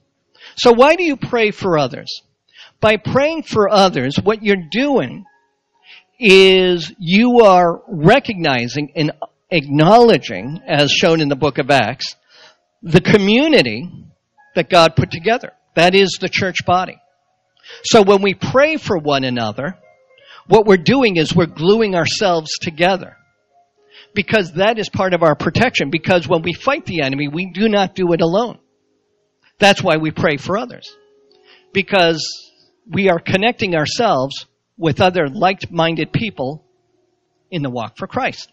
So 0.56 0.74
why 0.74 0.96
do 0.96 1.04
you 1.04 1.18
pray 1.18 1.52
for 1.52 1.78
others? 1.78 2.22
By 2.80 2.98
praying 2.98 3.44
for 3.44 3.70
others, 3.70 4.16
what 4.22 4.44
you're 4.44 4.68
doing 4.72 5.26
is 6.20 6.92
you 7.00 7.42
are 7.42 7.82
recognizing 7.88 8.92
and 8.96 9.12
acknowledging, 9.52 10.62
as 10.68 10.92
shown 10.92 11.22
in 11.22 11.30
the 11.30 11.36
book 11.36 11.58
of 11.58 11.72
Acts, 11.72 12.16
the 12.82 13.02
community 13.02 13.90
that 14.56 14.70
God 14.70 14.96
put 14.96 15.12
together. 15.12 15.52
That 15.76 15.96
is 15.96 16.18
the 16.20 16.30
church 16.30 16.66
body. 16.66 16.98
So 17.84 18.02
when 18.02 18.22
we 18.22 18.34
pray 18.34 18.78
for 18.78 18.98
one 18.98 19.24
another, 19.24 19.78
what 20.48 20.66
we're 20.66 20.78
doing 20.78 21.18
is 21.18 21.36
we're 21.36 21.46
gluing 21.46 21.96
ourselves 21.96 22.52
together. 22.62 23.18
Because 24.18 24.54
that 24.54 24.80
is 24.80 24.90
part 24.90 25.14
of 25.14 25.22
our 25.22 25.36
protection. 25.36 25.92
Because 25.92 26.28
when 26.28 26.42
we 26.42 26.52
fight 26.52 26.88
the 26.88 27.04
enemy, 27.04 27.28
we 27.28 27.52
do 27.54 27.70
not 27.70 27.94
do 27.94 28.14
it 28.14 28.22
alone. 28.22 28.58
That's 29.60 29.84
why 29.84 29.98
we 29.98 30.10
pray 30.10 30.38
for 30.38 30.58
others. 30.58 30.90
Because 31.72 32.52
we 32.92 33.10
are 33.10 33.20
connecting 33.20 33.76
ourselves 33.76 34.48
with 34.76 35.02
other 35.02 35.28
like-minded 35.30 36.12
people 36.12 36.66
in 37.52 37.62
the 37.62 37.70
walk 37.70 37.96
for 37.96 38.08
Christ 38.08 38.52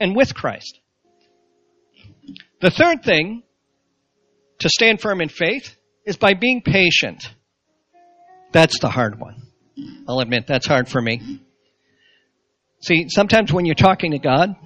and 0.00 0.16
with 0.16 0.34
Christ. 0.34 0.80
The 2.60 2.70
third 2.70 3.04
thing 3.04 3.44
to 4.58 4.68
stand 4.68 5.00
firm 5.00 5.20
in 5.20 5.28
faith 5.28 5.76
is 6.04 6.16
by 6.16 6.34
being 6.34 6.62
patient. 6.62 7.32
That's 8.50 8.80
the 8.80 8.88
hard 8.88 9.20
one. 9.20 9.36
I'll 10.08 10.18
admit 10.18 10.48
that's 10.48 10.66
hard 10.66 10.88
for 10.88 11.00
me. 11.00 11.42
See, 12.80 13.06
sometimes 13.08 13.52
when 13.52 13.66
you're 13.66 13.76
talking 13.76 14.10
to 14.10 14.18
God, 14.18 14.56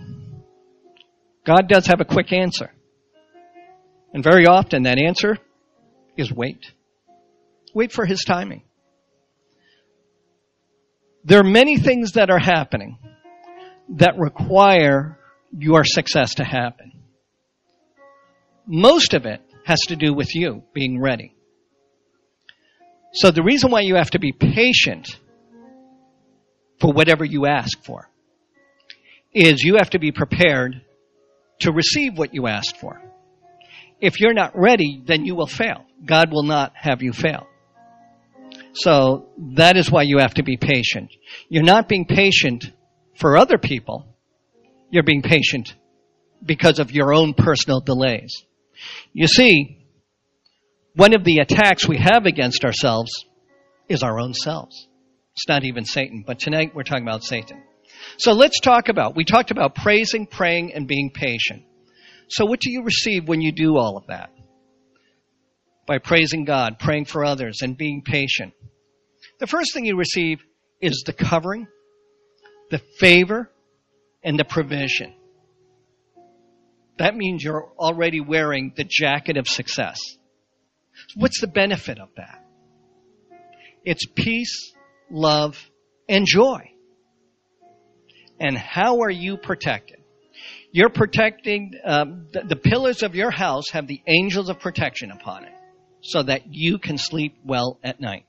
God 1.44 1.68
does 1.68 1.86
have 1.86 2.00
a 2.00 2.04
quick 2.04 2.32
answer. 2.32 2.70
And 4.12 4.22
very 4.22 4.46
often 4.46 4.82
that 4.82 4.98
answer 4.98 5.38
is 6.16 6.32
wait. 6.32 6.72
Wait 7.74 7.92
for 7.92 8.04
His 8.04 8.24
timing. 8.24 8.62
There 11.24 11.40
are 11.40 11.44
many 11.44 11.76
things 11.76 12.12
that 12.12 12.30
are 12.30 12.38
happening 12.38 12.98
that 13.90 14.18
require 14.18 15.18
your 15.56 15.84
success 15.84 16.34
to 16.36 16.44
happen. 16.44 16.92
Most 18.66 19.14
of 19.14 19.26
it 19.26 19.42
has 19.64 19.80
to 19.88 19.96
do 19.96 20.14
with 20.14 20.34
you 20.34 20.62
being 20.72 21.00
ready. 21.00 21.34
So 23.12 23.30
the 23.30 23.42
reason 23.42 23.70
why 23.70 23.80
you 23.80 23.96
have 23.96 24.10
to 24.10 24.18
be 24.18 24.32
patient 24.32 25.18
for 26.80 26.92
whatever 26.92 27.24
you 27.24 27.46
ask 27.46 27.82
for 27.84 28.08
is 29.32 29.62
you 29.62 29.76
have 29.76 29.90
to 29.90 29.98
be 29.98 30.12
prepared 30.12 30.82
to 31.60 31.72
receive 31.72 32.18
what 32.18 32.34
you 32.34 32.46
asked 32.46 32.76
for. 32.78 33.00
If 34.00 34.20
you're 34.20 34.34
not 34.34 34.52
ready, 34.54 35.02
then 35.04 35.24
you 35.24 35.34
will 35.34 35.46
fail. 35.46 35.84
God 36.04 36.32
will 36.32 36.42
not 36.42 36.72
have 36.74 37.02
you 37.02 37.12
fail. 37.12 37.46
So 38.72 39.28
that 39.56 39.76
is 39.76 39.90
why 39.90 40.02
you 40.02 40.18
have 40.18 40.34
to 40.34 40.42
be 40.42 40.56
patient. 40.56 41.10
You're 41.48 41.62
not 41.62 41.88
being 41.88 42.06
patient 42.06 42.64
for 43.16 43.36
other 43.36 43.58
people. 43.58 44.06
You're 44.90 45.02
being 45.02 45.22
patient 45.22 45.74
because 46.44 46.78
of 46.78 46.92
your 46.92 47.12
own 47.12 47.34
personal 47.34 47.80
delays. 47.80 48.44
You 49.12 49.26
see, 49.26 49.86
one 50.94 51.14
of 51.14 51.24
the 51.24 51.38
attacks 51.38 51.86
we 51.86 51.98
have 51.98 52.26
against 52.26 52.64
ourselves 52.64 53.10
is 53.88 54.02
our 54.02 54.18
own 54.18 54.34
selves. 54.34 54.88
It's 55.34 55.48
not 55.48 55.64
even 55.64 55.84
Satan, 55.84 56.24
but 56.26 56.38
tonight 56.38 56.72
we're 56.74 56.82
talking 56.82 57.06
about 57.06 57.24
Satan. 57.24 57.62
So 58.18 58.32
let's 58.32 58.60
talk 58.60 58.88
about, 58.88 59.16
we 59.16 59.24
talked 59.24 59.50
about 59.50 59.74
praising, 59.74 60.26
praying, 60.26 60.72
and 60.74 60.86
being 60.86 61.10
patient. 61.12 61.64
So 62.28 62.46
what 62.46 62.60
do 62.60 62.70
you 62.70 62.82
receive 62.82 63.28
when 63.28 63.40
you 63.40 63.52
do 63.52 63.76
all 63.76 63.96
of 63.96 64.06
that? 64.06 64.30
By 65.86 65.98
praising 65.98 66.44
God, 66.44 66.78
praying 66.78 67.06
for 67.06 67.24
others, 67.24 67.58
and 67.62 67.76
being 67.76 68.02
patient. 68.04 68.54
The 69.40 69.46
first 69.46 69.74
thing 69.74 69.84
you 69.84 69.96
receive 69.96 70.40
is 70.80 71.02
the 71.06 71.12
covering, 71.12 71.66
the 72.70 72.80
favor, 72.98 73.50
and 74.22 74.38
the 74.38 74.44
provision. 74.44 75.14
That 76.98 77.16
means 77.16 77.42
you're 77.42 77.72
already 77.78 78.20
wearing 78.20 78.74
the 78.76 78.84
jacket 78.88 79.36
of 79.38 79.48
success. 79.48 79.98
What's 81.16 81.40
the 81.40 81.48
benefit 81.48 81.98
of 81.98 82.10
that? 82.16 82.44
It's 83.84 84.04
peace, 84.14 84.72
love, 85.10 85.58
and 86.08 86.26
joy. 86.26 86.69
And 88.40 88.56
how 88.56 89.00
are 89.02 89.10
you 89.10 89.36
protected? 89.36 89.98
You're 90.72 90.88
protecting, 90.88 91.74
um, 91.84 92.28
the, 92.32 92.42
the 92.42 92.56
pillars 92.56 93.02
of 93.02 93.14
your 93.14 93.30
house 93.30 93.70
have 93.72 93.86
the 93.86 94.00
angels 94.06 94.48
of 94.48 94.58
protection 94.60 95.10
upon 95.10 95.44
it 95.44 95.52
so 96.02 96.22
that 96.22 96.42
you 96.46 96.78
can 96.78 96.96
sleep 96.96 97.36
well 97.44 97.78
at 97.84 98.00
night. 98.00 98.24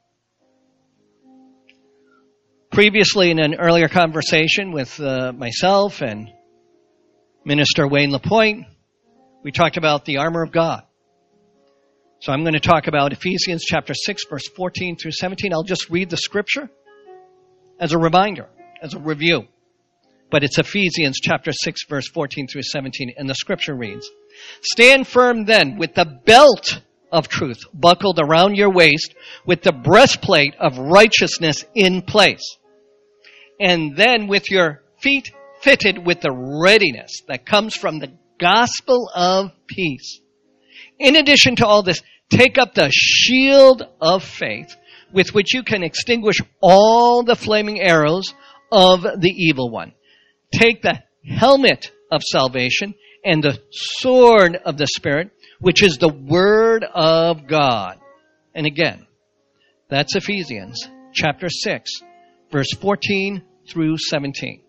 Previously, 2.71 3.31
in 3.31 3.39
an 3.39 3.55
earlier 3.55 3.87
conversation 3.87 4.71
with 4.71 4.99
uh, 4.99 5.31
myself 5.33 6.01
and 6.01 6.29
Minister 7.45 7.87
Wayne 7.87 8.11
Lapointe, 8.11 8.65
we 9.43 9.51
talked 9.51 9.77
about 9.77 10.05
the 10.05 10.17
armor 10.17 10.43
of 10.43 10.51
God. 10.51 10.83
So 12.21 12.31
I'm 12.31 12.43
going 12.43 12.53
to 12.53 12.59
talk 12.59 12.87
about 12.87 13.13
Ephesians 13.13 13.63
chapter 13.65 13.93
6 13.93 14.23
verse 14.29 14.47
14 14.55 14.95
through 14.95 15.11
17. 15.11 15.53
I'll 15.53 15.63
just 15.63 15.89
read 15.89 16.09
the 16.09 16.17
scripture 16.17 16.69
as 17.79 17.93
a 17.93 17.97
reminder, 17.97 18.47
as 18.81 18.93
a 18.93 18.99
review. 18.99 19.47
But 20.31 20.45
it's 20.45 20.57
Ephesians 20.57 21.19
chapter 21.21 21.51
6 21.51 21.81
verse 21.89 22.07
14 22.07 22.47
through 22.47 22.63
17 22.63 23.13
and 23.17 23.29
the 23.29 23.35
scripture 23.35 23.75
reads, 23.75 24.09
Stand 24.61 25.05
firm 25.05 25.43
then 25.43 25.77
with 25.77 25.93
the 25.93 26.05
belt 26.05 26.81
of 27.11 27.27
truth 27.27 27.59
buckled 27.73 28.17
around 28.17 28.55
your 28.55 28.71
waist 28.71 29.13
with 29.45 29.61
the 29.61 29.73
breastplate 29.73 30.55
of 30.57 30.77
righteousness 30.77 31.65
in 31.75 32.01
place. 32.01 32.57
And 33.59 33.97
then 33.97 34.27
with 34.27 34.49
your 34.49 34.81
feet 35.01 35.31
fitted 35.61 36.05
with 36.05 36.21
the 36.21 36.31
readiness 36.31 37.21
that 37.27 37.45
comes 37.45 37.75
from 37.75 37.99
the 37.99 38.13
gospel 38.39 39.11
of 39.13 39.51
peace. 39.67 40.21
In 40.97 41.17
addition 41.17 41.57
to 41.57 41.67
all 41.67 41.83
this, 41.83 42.01
take 42.29 42.57
up 42.57 42.73
the 42.73 42.89
shield 42.89 43.83
of 43.99 44.23
faith 44.23 44.75
with 45.11 45.33
which 45.33 45.53
you 45.53 45.63
can 45.63 45.83
extinguish 45.83 46.37
all 46.61 47.23
the 47.23 47.35
flaming 47.35 47.81
arrows 47.81 48.33
of 48.71 49.01
the 49.01 49.33
evil 49.35 49.69
one. 49.69 49.91
Take 50.51 50.81
the 50.81 51.01
helmet 51.25 51.91
of 52.11 52.21
salvation 52.23 52.93
and 53.23 53.43
the 53.43 53.59
sword 53.71 54.55
of 54.55 54.77
the 54.77 54.87
Spirit, 54.87 55.31
which 55.59 55.83
is 55.83 55.97
the 55.97 56.13
Word 56.13 56.83
of 56.83 57.47
God. 57.47 57.99
And 58.53 58.65
again, 58.65 59.05
that's 59.89 60.15
Ephesians 60.15 60.87
chapter 61.13 61.49
6, 61.49 61.91
verse 62.51 62.71
14 62.73 63.43
through 63.69 63.97
17. 63.97 64.61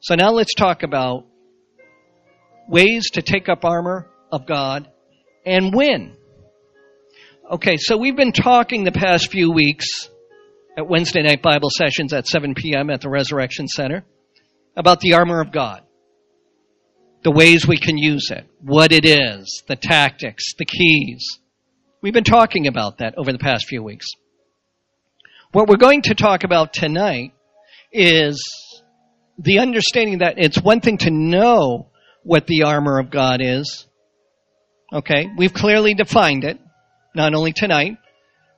So 0.00 0.14
now 0.14 0.30
let's 0.30 0.54
talk 0.54 0.82
about 0.82 1.26
ways 2.68 3.10
to 3.12 3.22
take 3.22 3.48
up 3.48 3.64
armor 3.64 4.08
of 4.30 4.46
God 4.46 4.88
and 5.44 5.74
win. 5.74 6.16
Okay, 7.50 7.76
so 7.76 7.96
we've 7.96 8.16
been 8.16 8.32
talking 8.32 8.84
the 8.84 8.92
past 8.92 9.30
few 9.30 9.50
weeks 9.52 10.10
at 10.76 10.88
Wednesday 10.88 11.22
night 11.22 11.42
Bible 11.42 11.70
sessions 11.76 12.12
at 12.12 12.26
7 12.26 12.54
p.m. 12.54 12.90
at 12.90 13.00
the 13.00 13.08
Resurrection 13.08 13.68
Center 13.68 14.04
about 14.76 15.00
the 15.00 15.14
armor 15.14 15.40
of 15.40 15.50
God. 15.50 15.82
The 17.22 17.30
ways 17.30 17.66
we 17.66 17.78
can 17.78 17.98
use 17.98 18.30
it, 18.30 18.46
what 18.60 18.92
it 18.92 19.04
is, 19.04 19.62
the 19.66 19.74
tactics, 19.74 20.54
the 20.58 20.64
keys. 20.64 21.40
We've 22.02 22.14
been 22.14 22.24
talking 22.24 22.66
about 22.66 22.98
that 22.98 23.16
over 23.16 23.32
the 23.32 23.38
past 23.38 23.66
few 23.66 23.82
weeks. 23.82 24.06
What 25.50 25.68
we're 25.68 25.76
going 25.76 26.02
to 26.02 26.14
talk 26.14 26.44
about 26.44 26.72
tonight 26.72 27.32
is 27.90 28.40
the 29.38 29.58
understanding 29.58 30.18
that 30.18 30.34
it's 30.36 30.60
one 30.60 30.80
thing 30.80 30.98
to 30.98 31.10
know 31.10 31.88
what 32.22 32.46
the 32.46 32.64
armor 32.64 32.98
of 32.98 33.10
God 33.10 33.40
is. 33.42 33.86
Okay, 34.92 35.26
we've 35.36 35.54
clearly 35.54 35.94
defined 35.94 36.44
it, 36.44 36.60
not 37.14 37.34
only 37.34 37.52
tonight, 37.52 37.96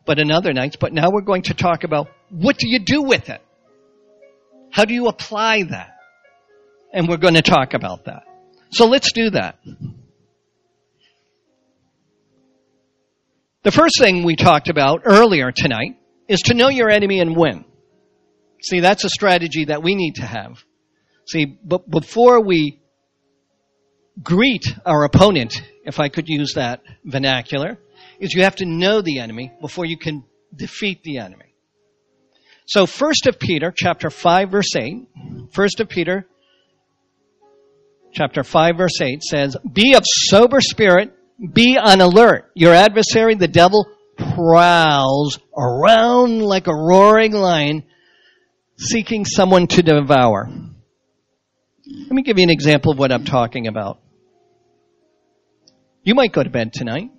but 0.05 0.19
in 0.19 0.31
other 0.31 0.53
nights, 0.53 0.77
but 0.77 0.93
now 0.93 1.11
we're 1.11 1.23
going 1.23 1.43
to 1.43 1.55
talk 1.55 1.85
about 1.85 2.09
what 2.31 2.59
do 2.59 2.69
you 2.69 2.81
do 2.81 3.03
with 3.03 3.31
it? 3.31 3.41
How 4.71 4.85
do 4.85 4.93
you 4.93 5.07
apply 5.07 5.63
that? 5.65 5.98
And 6.93 7.09
we're 7.09 7.19
going 7.19 7.35
to 7.35 7.43
talk 7.43 7.75
about 7.75 8.07
that. 8.07 8.23
So 8.71 8.87
let's 8.87 9.13
do 9.13 9.31
that. 9.31 9.59
The 13.63 13.71
first 13.73 13.99
thing 13.99 14.25
we 14.25 14.37
talked 14.37 14.69
about 14.69 15.03
earlier 15.05 15.53
tonight 15.53 15.99
is 16.29 16.41
to 16.47 16.55
know 16.55 16.69
your 16.69 16.89
enemy 16.89 17.21
and 17.21 17.37
win. 17.37 17.65
See, 18.63 18.81
that's 18.81 19.05
a 19.05 19.11
strategy 19.11 19.67
that 19.67 19.83
we 19.83 19.95
need 19.95 20.17
to 20.17 20.27
have. 20.27 20.63
See, 21.27 21.45
but 21.45 21.89
before 21.89 22.43
we 22.43 22.81
greet 24.23 24.65
our 24.85 25.05
opponent, 25.05 25.61
if 25.85 26.01
I 26.01 26.09
could 26.09 26.29
use 26.29 26.55
that 26.55 26.83
vernacular, 27.05 27.79
is 28.19 28.33
you 28.35 28.43
have 28.43 28.57
to 28.57 28.67
know 28.67 29.01
the 29.03 29.21
enemy 29.21 29.53
before 29.61 29.85
you 29.85 29.99
can 29.99 30.25
defeat 30.55 31.03
the 31.03 31.19
enemy. 31.19 31.55
So 32.67 32.87
first 32.87 33.27
of 33.27 33.39
Peter, 33.39 33.73
chapter 33.75 34.11
5, 34.11 34.51
verse 34.51 34.77
8, 34.77 35.09
first 35.53 35.81
of 35.81 35.89
Peter, 35.89 36.27
chapter 38.13 38.43
5, 38.43 38.77
verse 38.77 39.01
8 39.01 39.23
says, 39.23 39.57
Be 39.71 39.95
of 39.95 40.03
sober 40.05 40.61
spirit, 40.61 41.15
be 41.53 41.79
on 41.79 42.01
alert. 42.01 42.51
Your 42.55 42.75
adversary, 42.75 43.35
the 43.35 43.49
devil, 43.49 43.87
prowls 44.17 45.39
around 45.57 46.43
like 46.43 46.67
a 46.67 46.75
roaring 46.75 47.33
lion, 47.33 47.85
seeking 48.77 49.25
someone 49.25 49.67
to 49.69 49.83
devour. 49.83 50.49
Let 51.87 52.13
me 52.13 52.23
give 52.23 52.39
you 52.39 52.45
an 52.45 52.51
example 52.51 52.93
of 52.93 52.99
what 52.99 53.13
I'm 53.13 53.25
talking 53.25 53.67
about. 53.67 54.01
You 56.03 56.15
might 56.15 56.33
go 56.33 56.43
to 56.43 56.51
bed 56.51 56.73
tonight, 56.73 57.11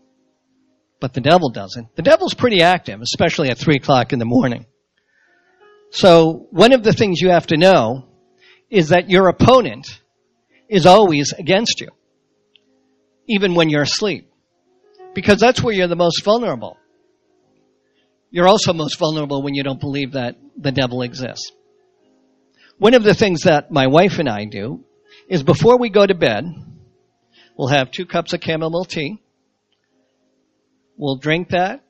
but 1.00 1.14
the 1.14 1.22
devil 1.22 1.50
doesn't. 1.50 1.96
The 1.96 2.02
devil's 2.02 2.34
pretty 2.34 2.62
active, 2.62 3.02
especially 3.02 3.50
at 3.50 3.58
3 3.58 3.76
o'clock 3.76 4.14
in 4.14 4.20
the 4.20 4.26
morning. 4.26 4.66
So 5.92 6.48
one 6.52 6.74
of 6.74 6.84
the 6.84 6.94
things 6.94 7.20
you 7.22 7.30
have 7.30 7.48
to 7.48 7.58
know 7.58 8.08
is 8.70 8.90
that 8.90 9.10
your 9.10 9.28
opponent 9.30 10.00
is 10.70 10.86
always 10.86 11.34
against 11.38 11.82
you, 11.82 11.90
even 13.28 13.56
when 13.56 13.70
you're 13.70 13.82
asleep, 13.82 14.32
because 15.16 15.40
that's 15.40 15.62
where 15.62 15.74
you're 15.74 15.88
the 15.88 15.96
most 15.96 16.24
vulnerable. 16.24 16.78
You're 18.32 18.48
also 18.48 18.74
most 18.74 19.00
vulnerable 19.00 19.42
when 19.42 19.56
you 19.56 19.64
don't 19.64 19.80
believe 19.80 20.12
that 20.12 20.38
the 20.56 20.72
devil 20.72 21.02
exists. 21.02 21.52
One 22.78 22.94
of 22.94 23.04
the 23.04 23.16
things 23.16 23.42
that 23.42 23.72
my 23.72 23.88
wife 23.88 24.20
and 24.20 24.30
I 24.30 24.46
do 24.46 24.86
is 25.28 25.44
before 25.44 25.78
we 25.78 25.90
go 25.90 26.06
to 26.06 26.14
bed, 26.14 26.46
we'll 27.58 27.68
have 27.68 27.92
two 27.92 28.06
cups 28.06 28.34
of 28.34 28.42
chamomile 28.44 28.86
tea. 28.86 29.22
We'll 30.96 31.18
drink 31.18 31.50
that. 31.50 31.84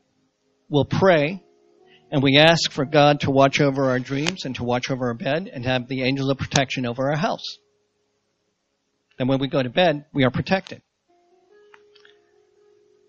We'll 0.70 0.86
pray. 0.86 1.44
And 2.12 2.24
we 2.24 2.38
ask 2.38 2.72
for 2.72 2.86
God 2.86 3.20
to 3.22 3.32
watch 3.32 3.60
over 3.60 3.90
our 3.90 4.00
dreams 4.00 4.46
and 4.46 4.56
to 4.56 4.64
watch 4.64 4.90
over 4.90 5.08
our 5.08 5.14
bed 5.14 5.50
and 5.54 5.66
have 5.66 5.88
the 5.88 6.04
angels 6.04 6.30
of 6.30 6.38
protection 6.38 6.86
over 6.86 7.10
our 7.12 7.18
house. 7.18 7.58
Then 9.20 9.28
when 9.28 9.40
we 9.40 9.50
go 9.50 9.62
to 9.62 9.70
bed, 9.70 10.06
we 10.14 10.24
are 10.24 10.32
protected. 10.32 10.82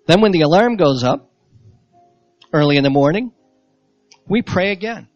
Then 0.06 0.20
when 0.20 0.32
the 0.32 0.42
alarm 0.42 0.76
goes 0.76 1.04
up 1.04 1.30
early 2.52 2.76
in 2.76 2.82
the 2.82 2.90
morning, 2.90 3.32
we 4.28 4.42
pray 4.42 4.72
again. 4.72 5.08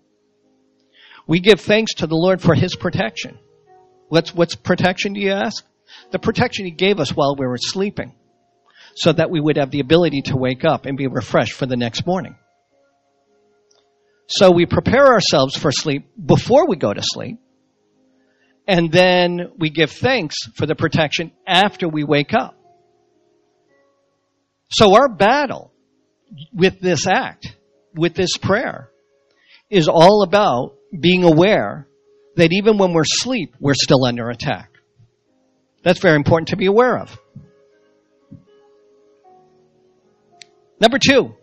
We 1.26 1.40
give 1.40 1.60
thanks 1.60 1.94
to 1.94 2.06
the 2.06 2.14
Lord 2.14 2.40
for 2.40 2.54
His 2.54 2.76
protection. 2.76 3.38
What's, 4.08 4.32
what's 4.32 4.54
protection, 4.54 5.14
do 5.14 5.20
you 5.20 5.32
ask? 5.32 5.64
The 6.12 6.20
protection 6.20 6.64
He 6.64 6.70
gave 6.70 7.00
us 7.00 7.10
while 7.10 7.34
we 7.36 7.44
were 7.44 7.58
sleeping 7.58 8.14
so 8.94 9.12
that 9.12 9.30
we 9.30 9.40
would 9.40 9.56
have 9.56 9.72
the 9.72 9.80
ability 9.80 10.22
to 10.26 10.36
wake 10.36 10.64
up 10.64 10.86
and 10.86 10.96
be 10.96 11.08
refreshed 11.08 11.54
for 11.54 11.66
the 11.66 11.76
next 11.76 12.06
morning. 12.06 12.36
So 14.28 14.52
we 14.52 14.64
prepare 14.64 15.06
ourselves 15.06 15.56
for 15.56 15.72
sleep 15.72 16.06
before 16.24 16.68
we 16.68 16.76
go 16.76 16.94
to 16.94 17.02
sleep. 17.02 17.40
And 18.66 18.90
then 18.90 19.52
we 19.58 19.70
give 19.70 19.90
thanks 19.90 20.36
for 20.54 20.66
the 20.66 20.74
protection 20.74 21.32
after 21.46 21.88
we 21.88 22.04
wake 22.04 22.32
up. 22.32 22.56
So 24.70 24.94
our 24.94 25.08
battle 25.08 25.72
with 26.52 26.80
this 26.80 27.06
act, 27.06 27.56
with 27.94 28.14
this 28.14 28.36
prayer, 28.36 28.90
is 29.70 29.88
all 29.88 30.22
about 30.22 30.76
being 30.98 31.24
aware 31.24 31.86
that 32.36 32.52
even 32.52 32.78
when 32.78 32.92
we're 32.92 33.02
asleep, 33.02 33.54
we're 33.60 33.74
still 33.74 34.04
under 34.04 34.30
attack. 34.30 34.70
That's 35.82 36.00
very 36.00 36.16
important 36.16 36.48
to 36.48 36.56
be 36.56 36.66
aware 36.66 36.98
of. 36.98 37.16
Number 40.80 40.98
two, 40.98 41.34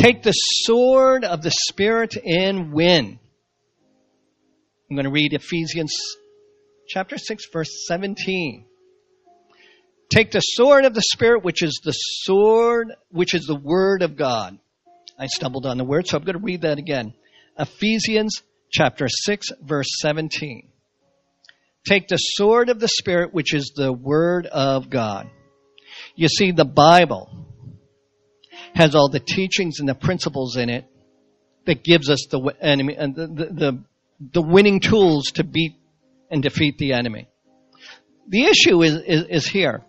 Take 0.00 0.22
the 0.22 0.32
sword 0.32 1.24
of 1.24 1.42
the 1.42 1.50
Spirit 1.50 2.14
and 2.24 2.72
win. 2.72 3.18
I'm 4.90 4.96
going 4.96 5.04
to 5.04 5.10
read 5.10 5.34
Ephesians 5.34 5.94
chapter 6.86 7.18
6, 7.18 7.44
verse 7.52 7.86
17. 7.86 8.64
Take 10.08 10.30
the 10.30 10.40
sword 10.40 10.86
of 10.86 10.94
the 10.94 11.02
Spirit, 11.02 11.44
which 11.44 11.62
is 11.62 11.80
the 11.84 11.92
sword, 11.92 12.94
which 13.10 13.34
is 13.34 13.44
the 13.44 13.54
Word 13.54 14.00
of 14.00 14.16
God. 14.16 14.58
I 15.18 15.26
stumbled 15.26 15.66
on 15.66 15.76
the 15.76 15.84
word, 15.84 16.06
so 16.06 16.16
I'm 16.16 16.24
going 16.24 16.38
to 16.38 16.42
read 16.42 16.62
that 16.62 16.78
again. 16.78 17.12
Ephesians 17.58 18.42
chapter 18.70 19.08
6, 19.08 19.48
verse 19.60 19.88
17. 19.98 20.68
Take 21.86 22.08
the 22.08 22.16
sword 22.16 22.70
of 22.70 22.80
the 22.80 22.88
Spirit, 22.88 23.34
which 23.34 23.52
is 23.52 23.72
the 23.76 23.92
Word 23.92 24.46
of 24.46 24.88
God. 24.88 25.28
You 26.14 26.28
see, 26.28 26.52
the 26.52 26.64
Bible 26.64 27.28
has 28.74 28.94
all 28.94 29.10
the 29.10 29.20
teachings 29.20 29.80
and 29.80 29.88
the 29.88 29.94
principles 29.94 30.56
in 30.56 30.70
it 30.70 30.86
that 31.66 31.84
gives 31.84 32.08
us 32.08 32.26
the 32.30 32.40
enemy 32.62 32.96
and 32.96 33.14
the, 33.14 33.26
the, 33.26 33.44
the, 33.52 33.84
the 34.20 34.42
winning 34.42 34.80
tools 34.80 35.26
to 35.34 35.44
beat 35.44 35.76
and 36.30 36.42
defeat 36.42 36.78
the 36.78 36.92
enemy. 36.92 37.28
The 38.28 38.44
issue 38.44 38.82
is, 38.82 38.94
is, 39.06 39.24
is 39.28 39.46
here. 39.46 39.84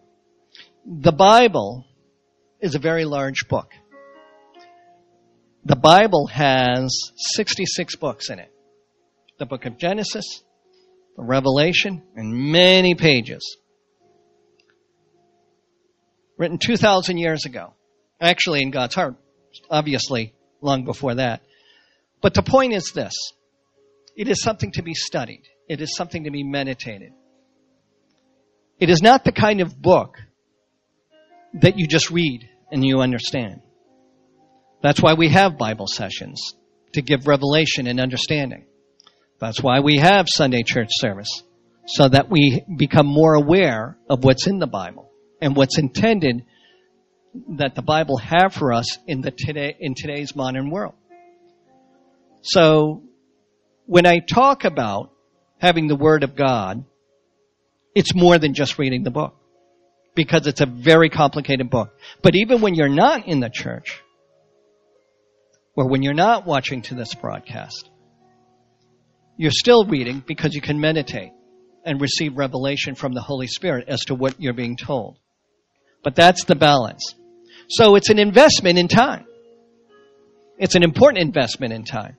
The 0.86 1.12
Bible 1.12 1.86
is 2.62 2.76
a 2.76 2.80
very 2.80 3.06
large 3.06 3.48
book. 3.50 3.72
The 5.66 5.76
Bible 5.76 6.28
has 6.28 7.12
66 7.16 7.96
books 7.98 8.30
in 8.30 8.40
it. 8.40 8.52
The 9.40 9.46
book 9.46 9.66
of 9.66 9.78
Genesis, 9.78 10.44
the 11.18 11.24
Revelation, 11.24 12.02
and 12.16 12.52
many 12.52 12.96
pages. 12.96 13.58
Written 16.38 16.58
2,000 16.58 17.18
years 17.18 17.46
ago. 17.46 17.74
Actually, 18.22 18.62
in 18.62 18.72
God's 18.72 18.96
heart, 18.96 19.16
obviously, 19.70 20.34
long 20.62 20.86
before 20.86 21.16
that. 21.16 21.42
But 22.22 22.34
the 22.34 22.42
point 22.42 22.74
is 22.74 22.92
this. 22.94 23.14
It 24.20 24.28
is 24.28 24.44
something 24.44 24.74
to 24.74 24.84
be 24.84 24.94
studied. 24.94 25.44
It 25.70 25.80
is 25.80 25.96
something 25.96 26.26
to 26.26 26.30
be 26.30 26.44
meditated. 26.44 27.14
It 28.78 28.90
is 28.90 29.02
not 29.02 29.24
the 29.24 29.32
kind 29.32 29.62
of 29.62 29.82
book 29.82 30.18
that 31.54 31.80
you 31.80 31.88
just 31.88 32.12
read 32.12 32.50
and 32.70 32.86
you 32.86 33.00
understand. 33.00 33.62
That's 34.84 35.02
why 35.02 35.14
we 35.14 35.30
have 35.30 35.58
Bible 35.58 35.88
sessions 35.88 36.54
to 36.96 37.02
give 37.02 37.28
revelation 37.28 37.88
and 37.88 37.98
understanding. 37.98 38.66
That's 39.40 39.64
why 39.64 39.80
we 39.80 40.00
have 40.00 40.28
Sunday 40.28 40.64
church 40.64 40.90
service 40.92 41.42
so 41.86 42.10
that 42.10 42.30
we 42.30 42.62
become 42.78 43.08
more 43.08 43.36
aware 43.36 43.98
of 44.10 44.26
what's 44.26 44.48
in 44.48 44.60
the 44.60 44.68
Bible 44.68 45.10
and 45.42 45.56
what's 45.56 45.80
intended 45.80 46.44
that 47.58 47.74
the 47.74 47.84
Bible 47.84 48.18
have 48.18 48.54
for 48.54 48.74
us 48.74 48.98
in 49.08 49.22
the 49.22 49.32
today 49.32 49.78
in 49.80 49.96
today's 49.96 50.36
modern 50.36 50.70
world. 50.70 50.96
So 52.42 53.04
when 53.90 54.06
I 54.06 54.20
talk 54.20 54.66
about 54.66 55.10
having 55.58 55.88
the 55.88 55.96
Word 55.96 56.24
of 56.24 56.36
God, 56.36 56.86
it's 57.96 58.14
more 58.14 58.38
than 58.38 58.54
just 58.54 58.78
reading 58.78 59.02
the 59.02 59.10
book 59.10 59.36
because 60.14 60.46
it's 60.46 60.62
a 60.62 60.68
very 60.68 61.10
complicated 61.10 61.72
book. 61.72 61.98
But 62.22 62.36
even 62.36 62.62
when 62.62 62.76
you're 62.76 62.88
not 62.88 63.28
in 63.28 63.40
the 63.40 63.50
church, 63.50 64.00
or 65.76 65.90
when 65.90 66.04
you're 66.04 66.14
not 66.14 66.46
watching 66.46 66.84
to 66.84 66.94
this 66.94 67.16
broadcast, 67.16 67.90
you're 69.38 69.50
still 69.50 69.86
reading 69.86 70.24
because 70.28 70.54
you 70.54 70.62
can 70.62 70.80
meditate 70.80 71.32
and 71.84 72.00
receive 72.00 72.38
revelation 72.38 72.94
from 72.94 73.14
the 73.14 73.22
Holy 73.22 73.48
Spirit 73.48 73.86
as 73.88 74.02
to 74.02 74.14
what 74.14 74.40
you're 74.40 74.54
being 74.54 74.78
told. 74.78 75.18
But 76.04 76.14
that's 76.14 76.44
the 76.44 76.56
balance. 76.56 77.16
So 77.70 77.96
it's 77.96 78.12
an 78.12 78.20
investment 78.20 78.78
in 78.78 78.88
time. 78.88 79.26
It's 80.60 80.76
an 80.76 80.84
important 80.84 81.24
investment 81.24 81.74
in 81.74 81.86
time. 81.86 82.18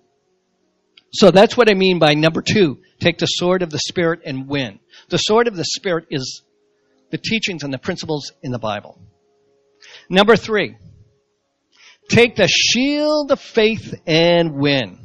So 1.12 1.30
that's 1.30 1.56
what 1.56 1.70
I 1.70 1.74
mean 1.74 1.98
by 1.98 2.14
number 2.14 2.42
two, 2.42 2.78
take 3.00 3.18
the 3.18 3.26
sword 3.26 3.62
of 3.62 3.70
the 3.70 3.80
Spirit 3.80 4.20
and 4.24 4.46
win. 4.46 4.78
The 5.08 5.18
sword 5.18 5.48
of 5.48 5.56
the 5.56 5.64
Spirit 5.64 6.06
is 6.10 6.42
the 7.10 7.18
teachings 7.18 7.64
and 7.64 7.72
the 7.72 7.78
principles 7.78 8.32
in 8.42 8.52
the 8.52 8.58
Bible. 8.58 9.00
Number 10.08 10.36
three, 10.36 10.76
take 12.08 12.36
the 12.36 12.46
shield 12.46 13.32
of 13.32 13.40
faith 13.40 13.94
and 14.06 14.54
win. 14.54 14.98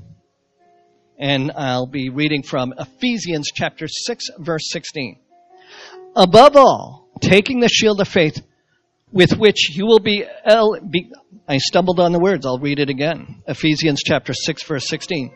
And 1.17 1.51
I'll 1.55 1.87
be 1.87 2.09
reading 2.09 2.43
from 2.43 2.73
Ephesians 2.77 3.49
chapter 3.53 3.87
6 3.87 4.25
verse 4.37 4.69
16. 4.69 5.19
Above 6.15 6.55
all, 6.55 7.09
taking 7.19 7.61
the 7.61 7.69
shield 7.69 7.99
of 7.99 8.07
faith 8.07 8.41
with 9.11 9.37
which 9.37 9.75
you 9.75 9.85
will 9.87 9.99
be, 9.99 10.25
I 10.45 11.57
stumbled 11.57 11.99
on 11.99 12.11
the 12.11 12.19
words. 12.19 12.45
I'll 12.45 12.59
read 12.59 12.79
it 12.79 12.89
again. 12.89 13.41
Ephesians 13.47 14.01
chapter 14.05 14.33
6 14.33 14.63
verse 14.63 14.87
16 14.87 15.33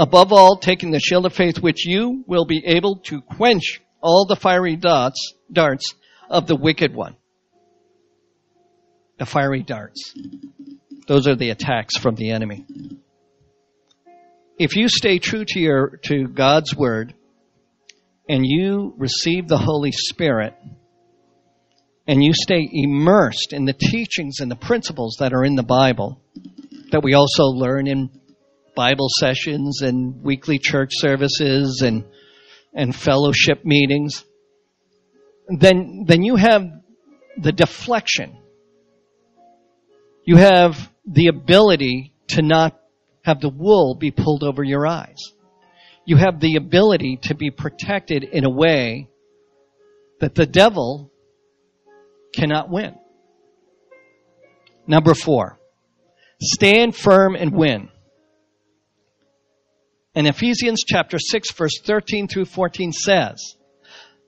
Above 0.00 0.32
all, 0.32 0.56
taking 0.56 0.92
the 0.92 0.98
shield 0.98 1.26
of 1.26 1.34
faith, 1.34 1.58
which 1.58 1.84
you 1.84 2.24
will 2.26 2.46
be 2.46 2.64
able 2.64 2.96
to 3.00 3.20
quench 3.20 3.82
all 4.00 4.24
the 4.24 4.34
fiery 4.34 4.74
darts, 4.74 5.34
darts 5.52 5.94
of 6.30 6.46
the 6.46 6.56
wicked 6.56 6.94
one. 6.94 7.16
The 9.18 9.26
fiery 9.26 9.62
darts. 9.62 10.14
Those 11.06 11.28
are 11.28 11.36
the 11.36 11.50
attacks 11.50 11.98
from 11.98 12.14
the 12.14 12.30
enemy. 12.30 12.64
If 14.58 14.74
you 14.74 14.88
stay 14.88 15.18
true 15.18 15.44
to 15.46 15.60
your, 15.60 16.00
to 16.04 16.28
God's 16.28 16.74
word, 16.74 17.12
and 18.26 18.40
you 18.46 18.94
receive 18.96 19.48
the 19.48 19.58
Holy 19.58 19.92
Spirit, 19.92 20.54
and 22.06 22.24
you 22.24 22.32
stay 22.32 22.66
immersed 22.72 23.52
in 23.52 23.66
the 23.66 23.74
teachings 23.74 24.40
and 24.40 24.50
the 24.50 24.56
principles 24.56 25.18
that 25.20 25.34
are 25.34 25.44
in 25.44 25.56
the 25.56 25.62
Bible, 25.62 26.22
that 26.90 27.02
we 27.02 27.12
also 27.12 27.44
learn 27.44 27.86
in 27.86 28.08
Bible 28.80 29.08
sessions 29.18 29.82
and 29.82 30.22
weekly 30.22 30.58
church 30.58 30.92
services 30.94 31.82
and, 31.84 32.02
and 32.72 32.96
fellowship 32.96 33.62
meetings, 33.62 34.24
then, 35.50 36.06
then 36.06 36.22
you 36.22 36.36
have 36.36 36.62
the 37.36 37.52
deflection. 37.52 38.38
You 40.24 40.36
have 40.36 40.90
the 41.04 41.26
ability 41.26 42.14
to 42.28 42.40
not 42.40 42.80
have 43.22 43.42
the 43.42 43.50
wool 43.50 43.96
be 43.96 44.12
pulled 44.12 44.42
over 44.42 44.64
your 44.64 44.86
eyes. 44.86 45.18
You 46.06 46.16
have 46.16 46.40
the 46.40 46.56
ability 46.56 47.18
to 47.24 47.34
be 47.34 47.50
protected 47.50 48.24
in 48.24 48.46
a 48.46 48.50
way 48.50 49.10
that 50.20 50.34
the 50.34 50.46
devil 50.46 51.12
cannot 52.32 52.70
win. 52.70 52.94
Number 54.86 55.12
four, 55.12 55.60
stand 56.40 56.96
firm 56.96 57.36
and 57.36 57.52
win. 57.52 57.90
And 60.14 60.26
Ephesians 60.26 60.82
chapter 60.86 61.18
6 61.18 61.52
verse 61.52 61.80
13 61.84 62.28
through 62.28 62.46
14 62.46 62.92
says, 62.92 63.56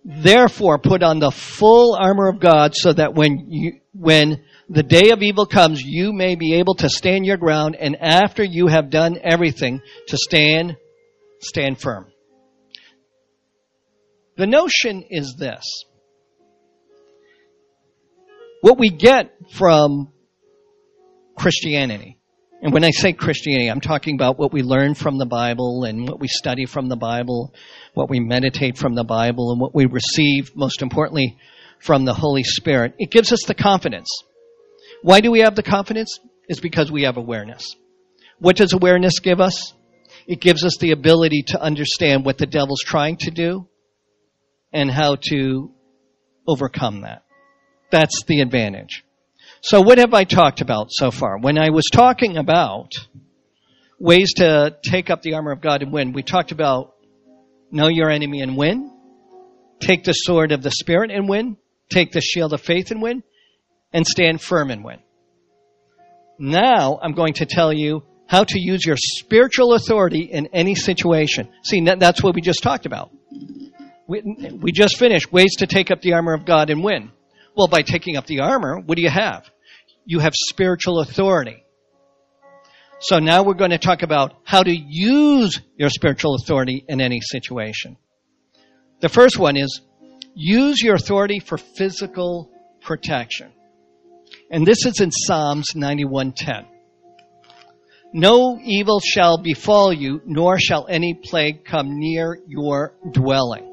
Therefore 0.04 0.78
put 0.78 1.02
on 1.02 1.18
the 1.18 1.30
full 1.30 1.96
armor 1.98 2.28
of 2.28 2.40
God 2.40 2.74
so 2.74 2.92
that 2.92 3.14
when 3.14 3.46
you, 3.48 3.80
when 3.92 4.42
the 4.68 4.82
day 4.82 5.10
of 5.10 5.22
evil 5.22 5.46
comes, 5.46 5.82
you 5.82 6.12
may 6.12 6.34
be 6.34 6.54
able 6.54 6.74
to 6.76 6.88
stand 6.88 7.26
your 7.26 7.36
ground 7.36 7.76
and 7.76 7.96
after 8.00 8.42
you 8.42 8.66
have 8.68 8.90
done 8.90 9.18
everything 9.22 9.80
to 10.08 10.16
stand, 10.16 10.76
stand 11.40 11.80
firm. 11.80 12.06
The 14.36 14.46
notion 14.46 15.04
is 15.10 15.36
this. 15.38 15.84
What 18.60 18.78
we 18.78 18.90
get 18.90 19.34
from 19.52 20.12
Christianity 21.36 22.18
and 22.62 22.72
when 22.72 22.84
I 22.84 22.90
say 22.90 23.12
Christianity, 23.12 23.68
I'm 23.68 23.80
talking 23.80 24.14
about 24.14 24.38
what 24.38 24.52
we 24.52 24.62
learn 24.62 24.94
from 24.94 25.18
the 25.18 25.26
Bible 25.26 25.82
and 25.82 26.08
what 26.08 26.20
we 26.20 26.28
study 26.28 26.64
from 26.64 26.88
the 26.88 26.96
Bible, 26.96 27.52
what 27.94 28.08
we 28.08 28.20
meditate 28.20 28.78
from 28.78 28.94
the 28.94 29.02
Bible, 29.02 29.50
and 29.50 29.60
what 29.60 29.74
we 29.74 29.86
receive, 29.86 30.54
most 30.54 30.80
importantly, 30.80 31.36
from 31.80 32.04
the 32.04 32.14
Holy 32.14 32.44
Spirit. 32.44 32.94
It 32.98 33.10
gives 33.10 33.32
us 33.32 33.42
the 33.48 33.54
confidence. 33.54 34.08
Why 35.02 35.20
do 35.20 35.32
we 35.32 35.40
have 35.40 35.56
the 35.56 35.64
confidence? 35.64 36.20
It's 36.46 36.60
because 36.60 36.92
we 36.92 37.02
have 37.02 37.16
awareness. 37.16 37.74
What 38.38 38.56
does 38.56 38.72
awareness 38.72 39.18
give 39.18 39.40
us? 39.40 39.72
It 40.28 40.40
gives 40.40 40.64
us 40.64 40.76
the 40.78 40.92
ability 40.92 41.42
to 41.48 41.60
understand 41.60 42.24
what 42.24 42.38
the 42.38 42.46
devil's 42.46 42.82
trying 42.84 43.16
to 43.22 43.32
do 43.32 43.66
and 44.72 44.88
how 44.88 45.16
to 45.30 45.72
overcome 46.46 47.00
that. 47.00 47.24
That's 47.90 48.22
the 48.28 48.40
advantage. 48.40 49.04
So 49.62 49.80
what 49.80 49.98
have 49.98 50.12
I 50.12 50.24
talked 50.24 50.60
about 50.60 50.88
so 50.90 51.12
far? 51.12 51.38
When 51.38 51.56
I 51.56 51.70
was 51.70 51.84
talking 51.92 52.36
about 52.36 52.90
ways 53.96 54.34
to 54.34 54.76
take 54.82 55.08
up 55.08 55.22
the 55.22 55.34
armor 55.34 55.52
of 55.52 55.60
God 55.60 55.82
and 55.82 55.92
win, 55.92 56.12
we 56.12 56.24
talked 56.24 56.50
about 56.50 56.94
know 57.70 57.86
your 57.86 58.10
enemy 58.10 58.40
and 58.40 58.56
win, 58.56 58.90
take 59.78 60.02
the 60.02 60.12
sword 60.12 60.50
of 60.50 60.64
the 60.64 60.72
Spirit 60.72 61.12
and 61.12 61.28
win, 61.28 61.56
take 61.88 62.10
the 62.10 62.20
shield 62.20 62.52
of 62.52 62.60
faith 62.60 62.90
and 62.90 63.00
win, 63.00 63.22
and 63.92 64.04
stand 64.04 64.40
firm 64.40 64.72
and 64.72 64.82
win. 64.82 64.98
Now 66.40 66.98
I'm 67.00 67.12
going 67.12 67.34
to 67.34 67.46
tell 67.46 67.72
you 67.72 68.02
how 68.26 68.42
to 68.42 68.58
use 68.58 68.84
your 68.84 68.96
spiritual 68.96 69.74
authority 69.74 70.22
in 70.22 70.48
any 70.52 70.74
situation. 70.74 71.48
See, 71.62 71.80
that's 71.84 72.20
what 72.20 72.34
we 72.34 72.40
just 72.40 72.64
talked 72.64 72.84
about. 72.84 73.12
We, 74.08 74.22
we 74.60 74.72
just 74.72 74.98
finished 74.98 75.32
ways 75.32 75.54
to 75.58 75.68
take 75.68 75.92
up 75.92 76.02
the 76.02 76.14
armor 76.14 76.34
of 76.34 76.44
God 76.44 76.68
and 76.68 76.82
win. 76.82 77.12
Well, 77.56 77.68
by 77.68 77.82
taking 77.82 78.16
up 78.16 78.26
the 78.26 78.40
armor, 78.40 78.80
what 78.80 78.96
do 78.96 79.02
you 79.02 79.10
have? 79.10 79.50
You 80.04 80.20
have 80.20 80.32
spiritual 80.34 81.00
authority. 81.00 81.64
So 83.00 83.18
now 83.18 83.42
we're 83.42 83.54
going 83.54 83.70
to 83.70 83.78
talk 83.78 84.02
about 84.02 84.34
how 84.44 84.62
to 84.62 84.72
use 84.74 85.60
your 85.76 85.90
spiritual 85.90 86.36
authority 86.36 86.84
in 86.88 87.00
any 87.00 87.20
situation. 87.20 87.96
The 89.00 89.08
first 89.08 89.38
one 89.38 89.56
is 89.56 89.80
use 90.34 90.80
your 90.80 90.94
authority 90.94 91.40
for 91.40 91.58
physical 91.58 92.50
protection. 92.80 93.50
And 94.50 94.66
this 94.66 94.86
is 94.86 95.00
in 95.00 95.10
Psalms 95.10 95.72
91:10. 95.74 96.66
No 98.12 98.58
evil 98.62 99.00
shall 99.00 99.38
befall 99.38 99.92
you, 99.92 100.20
nor 100.24 100.58
shall 100.58 100.86
any 100.86 101.14
plague 101.14 101.64
come 101.64 101.98
near 101.98 102.38
your 102.46 102.94
dwelling. 103.10 103.71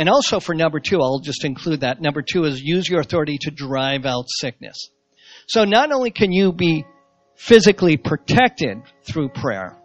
And 0.00 0.08
also 0.08 0.40
for 0.40 0.54
number 0.54 0.80
two, 0.80 1.02
I'll 1.02 1.20
just 1.20 1.44
include 1.44 1.82
that. 1.82 2.00
Number 2.00 2.22
two 2.22 2.44
is 2.44 2.58
use 2.58 2.88
your 2.88 3.00
authority 3.00 3.36
to 3.42 3.50
drive 3.50 4.06
out 4.06 4.24
sickness. 4.28 4.88
So 5.46 5.64
not 5.64 5.92
only 5.92 6.10
can 6.10 6.32
you 6.32 6.54
be 6.54 6.86
physically 7.36 7.98
protected 7.98 8.78
through 9.02 9.28
prayer. 9.28 9.76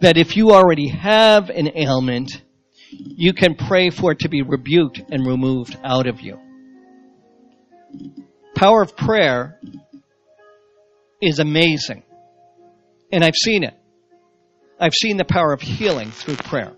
That 0.00 0.16
if 0.16 0.36
you 0.36 0.50
already 0.50 0.88
have 0.88 1.48
an 1.48 1.76
ailment, 1.76 2.42
you 2.90 3.34
can 3.34 3.54
pray 3.54 3.90
for 3.90 4.10
it 4.10 4.18
to 4.20 4.28
be 4.28 4.42
rebuked 4.42 5.00
and 5.12 5.24
removed 5.24 5.78
out 5.84 6.08
of 6.08 6.20
you. 6.20 6.40
Power 8.56 8.82
of 8.82 8.96
prayer 8.96 9.60
is 11.22 11.38
amazing. 11.38 12.02
And 13.12 13.24
I've 13.24 13.36
seen 13.36 13.62
it. 13.62 13.74
I've 14.80 14.92
seen 14.92 15.18
the 15.18 15.24
power 15.24 15.52
of 15.52 15.60
healing 15.60 16.10
through 16.10 16.34
prayer. 16.34 16.72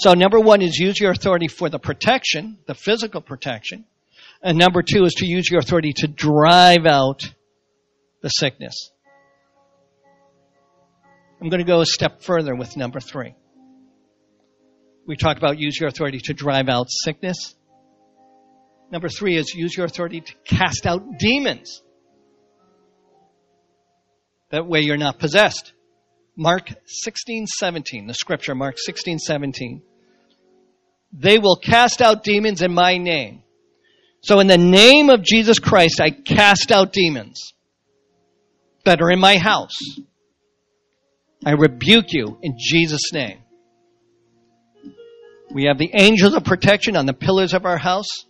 So 0.00 0.14
number 0.14 0.40
one 0.40 0.62
is 0.62 0.78
use 0.78 0.98
your 0.98 1.10
authority 1.10 1.46
for 1.46 1.68
the 1.68 1.78
protection, 1.78 2.56
the 2.66 2.74
physical 2.74 3.20
protection. 3.20 3.84
And 4.42 4.56
number 4.56 4.82
two 4.82 5.04
is 5.04 5.12
to 5.18 5.26
use 5.26 5.50
your 5.50 5.60
authority 5.60 5.92
to 5.96 6.08
drive 6.08 6.86
out 6.86 7.30
the 8.22 8.30
sickness. 8.30 8.92
I'm 11.38 11.50
going 11.50 11.60
to 11.60 11.70
go 11.70 11.82
a 11.82 11.86
step 11.86 12.22
further 12.22 12.56
with 12.56 12.78
number 12.78 12.98
three. 12.98 13.34
We 15.06 15.16
talk 15.16 15.36
about 15.36 15.58
use 15.58 15.78
your 15.78 15.90
authority 15.90 16.20
to 16.24 16.32
drive 16.32 16.70
out 16.70 16.86
sickness. 16.88 17.54
Number 18.90 19.10
three 19.10 19.36
is 19.36 19.52
use 19.54 19.76
your 19.76 19.84
authority 19.84 20.22
to 20.22 20.34
cast 20.46 20.86
out 20.86 21.18
demons. 21.18 21.82
That 24.50 24.66
way 24.66 24.80
you're 24.80 24.96
not 24.96 25.18
possessed. 25.18 25.74
Mark 26.36 26.72
16, 26.86 27.46
17, 27.48 28.06
the 28.06 28.14
scripture, 28.14 28.54
Mark 28.54 28.76
16, 28.78 29.18
17. 29.18 29.82
They 31.12 31.38
will 31.38 31.56
cast 31.56 32.00
out 32.00 32.22
demons 32.22 32.62
in 32.62 32.72
my 32.72 32.96
name. 32.96 33.42
So 34.22 34.40
in 34.40 34.46
the 34.46 34.58
name 34.58 35.10
of 35.10 35.22
Jesus 35.22 35.58
Christ, 35.58 36.00
I 36.00 36.10
cast 36.10 36.70
out 36.70 36.92
demons 36.92 37.54
that 38.84 39.00
are 39.00 39.10
in 39.10 39.18
my 39.18 39.36
house. 39.36 39.78
I 41.44 41.52
rebuke 41.52 42.12
you 42.12 42.38
in 42.42 42.56
Jesus' 42.58 43.12
name. 43.12 43.38
We 45.52 45.64
have 45.64 45.78
the 45.78 45.90
angels 45.94 46.34
of 46.34 46.44
protection 46.44 46.96
on 46.96 47.06
the 47.06 47.14
pillars 47.14 47.54
of 47.54 47.64
our 47.64 47.78
house, 47.78 48.26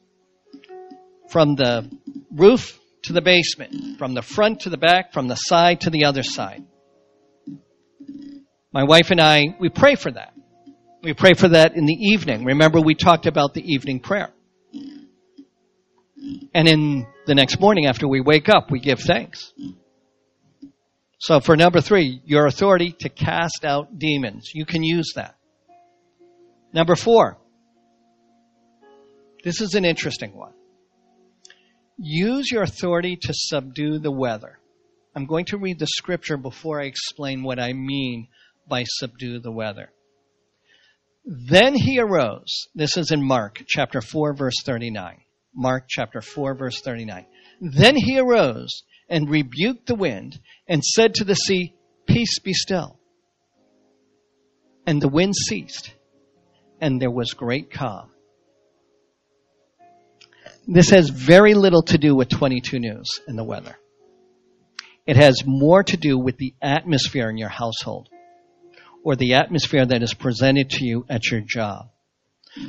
from 1.28 1.54
the 1.54 1.90
roof 2.30 2.78
to 3.02 3.12
the 3.12 3.20
basement, 3.20 3.98
from 3.98 4.14
the 4.14 4.22
front 4.22 4.60
to 4.60 4.70
the 4.70 4.78
back, 4.78 5.12
from 5.12 5.28
the 5.28 5.34
side 5.34 5.82
to 5.82 5.90
the 5.90 6.04
other 6.04 6.22
side. 6.22 6.64
My 8.72 8.84
wife 8.84 9.10
and 9.10 9.20
I, 9.20 9.56
we 9.58 9.68
pray 9.68 9.96
for 9.96 10.10
that. 10.10 10.32
We 11.02 11.14
pray 11.14 11.34
for 11.34 11.48
that 11.48 11.74
in 11.76 11.86
the 11.86 11.94
evening. 11.94 12.44
Remember, 12.44 12.80
we 12.80 12.94
talked 12.94 13.26
about 13.26 13.54
the 13.54 13.62
evening 13.62 14.00
prayer. 14.00 14.30
And 16.54 16.68
in 16.68 17.06
the 17.26 17.34
next 17.34 17.58
morning 17.58 17.86
after 17.86 18.06
we 18.06 18.20
wake 18.20 18.48
up, 18.48 18.70
we 18.70 18.80
give 18.80 19.00
thanks. 19.00 19.52
So 21.18 21.40
for 21.40 21.56
number 21.56 21.80
three, 21.80 22.20
your 22.24 22.46
authority 22.46 22.94
to 23.00 23.08
cast 23.08 23.64
out 23.64 23.98
demons. 23.98 24.50
You 24.54 24.66
can 24.66 24.82
use 24.82 25.12
that. 25.16 25.36
Number 26.72 26.96
four. 26.96 27.38
This 29.42 29.62
is 29.62 29.74
an 29.74 29.86
interesting 29.86 30.36
one. 30.36 30.52
Use 31.96 32.50
your 32.50 32.62
authority 32.62 33.16
to 33.22 33.32
subdue 33.32 33.98
the 33.98 34.10
weather. 34.10 34.58
I'm 35.14 35.26
going 35.26 35.46
to 35.46 35.58
read 35.58 35.78
the 35.78 35.86
scripture 35.86 36.36
before 36.36 36.80
I 36.80 36.84
explain 36.84 37.42
what 37.42 37.58
I 37.58 37.72
mean 37.72 38.28
by 38.68 38.84
subdue 38.84 39.40
the 39.40 39.50
weather. 39.50 39.90
Then 41.32 41.76
he 41.76 42.00
arose. 42.00 42.66
This 42.74 42.96
is 42.96 43.12
in 43.12 43.22
Mark 43.22 43.62
chapter 43.68 44.00
4 44.00 44.34
verse 44.34 44.64
39. 44.64 45.20
Mark 45.54 45.84
chapter 45.88 46.20
4 46.20 46.56
verse 46.56 46.80
39. 46.80 47.24
Then 47.60 47.94
he 47.94 48.18
arose 48.18 48.82
and 49.08 49.30
rebuked 49.30 49.86
the 49.86 49.94
wind 49.94 50.40
and 50.66 50.82
said 50.82 51.14
to 51.14 51.24
the 51.24 51.36
sea, 51.36 51.76
Peace 52.08 52.40
be 52.40 52.52
still. 52.52 52.98
And 54.88 55.00
the 55.00 55.08
wind 55.08 55.36
ceased, 55.36 55.94
and 56.80 57.00
there 57.00 57.12
was 57.12 57.32
great 57.32 57.70
calm. 57.70 58.10
This 60.66 60.90
has 60.90 61.10
very 61.10 61.54
little 61.54 61.82
to 61.84 61.98
do 61.98 62.16
with 62.16 62.28
22 62.28 62.80
News 62.80 63.20
and 63.28 63.38
the 63.38 63.44
weather. 63.44 63.78
It 65.06 65.16
has 65.16 65.44
more 65.46 65.84
to 65.84 65.96
do 65.96 66.18
with 66.18 66.38
the 66.38 66.54
atmosphere 66.60 67.30
in 67.30 67.36
your 67.36 67.50
household 67.50 68.08
or 69.04 69.16
the 69.16 69.34
atmosphere 69.34 69.86
that 69.86 70.02
is 70.02 70.14
presented 70.14 70.70
to 70.70 70.84
you 70.84 71.06
at 71.08 71.30
your 71.30 71.40
job. 71.40 71.90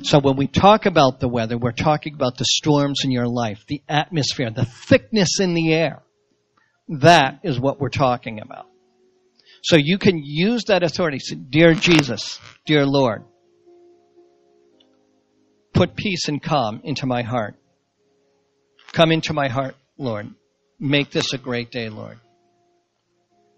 So 0.04 0.20
when 0.20 0.38
we 0.38 0.48
talk 0.48 0.86
about 0.86 1.20
the 1.20 1.28
weather, 1.28 1.58
we're 1.58 1.72
talking 1.72 2.14
about 2.14 2.38
the 2.38 2.46
storms 2.46 3.02
in 3.04 3.12
your 3.12 3.28
life, 3.28 3.66
the 3.68 3.82
atmosphere, 3.90 4.52
the 4.52 4.66
thickness 4.66 5.40
in 5.40 5.54
the 5.54 5.74
air. 5.74 6.04
That 7.00 7.40
is 7.44 7.60
what 7.60 7.80
we're 7.80 7.90
talking 7.90 8.40
about. 8.42 8.68
So 9.64 9.78
you 9.78 9.98
can 9.98 10.22
use 10.24 10.66
that 10.66 10.84
authority. 10.84 11.20
Say, 11.20 11.36
Dear 11.36 11.74
Jesus, 11.74 12.40
dear 12.66 12.86
Lord, 12.86 13.24
put 15.74 15.96
peace 15.96 16.28
and 16.28 16.42
calm 16.42 16.82
into 16.84 17.06
my 17.06 17.24
heart. 17.24 17.56
Come 18.92 19.12
into 19.12 19.34
my 19.34 19.48
heart, 19.48 19.76
Lord. 19.98 20.30
Make 20.80 21.12
this 21.12 21.34
a 21.34 21.38
great 21.38 21.72
day, 21.72 21.90
Lord. 21.90 22.20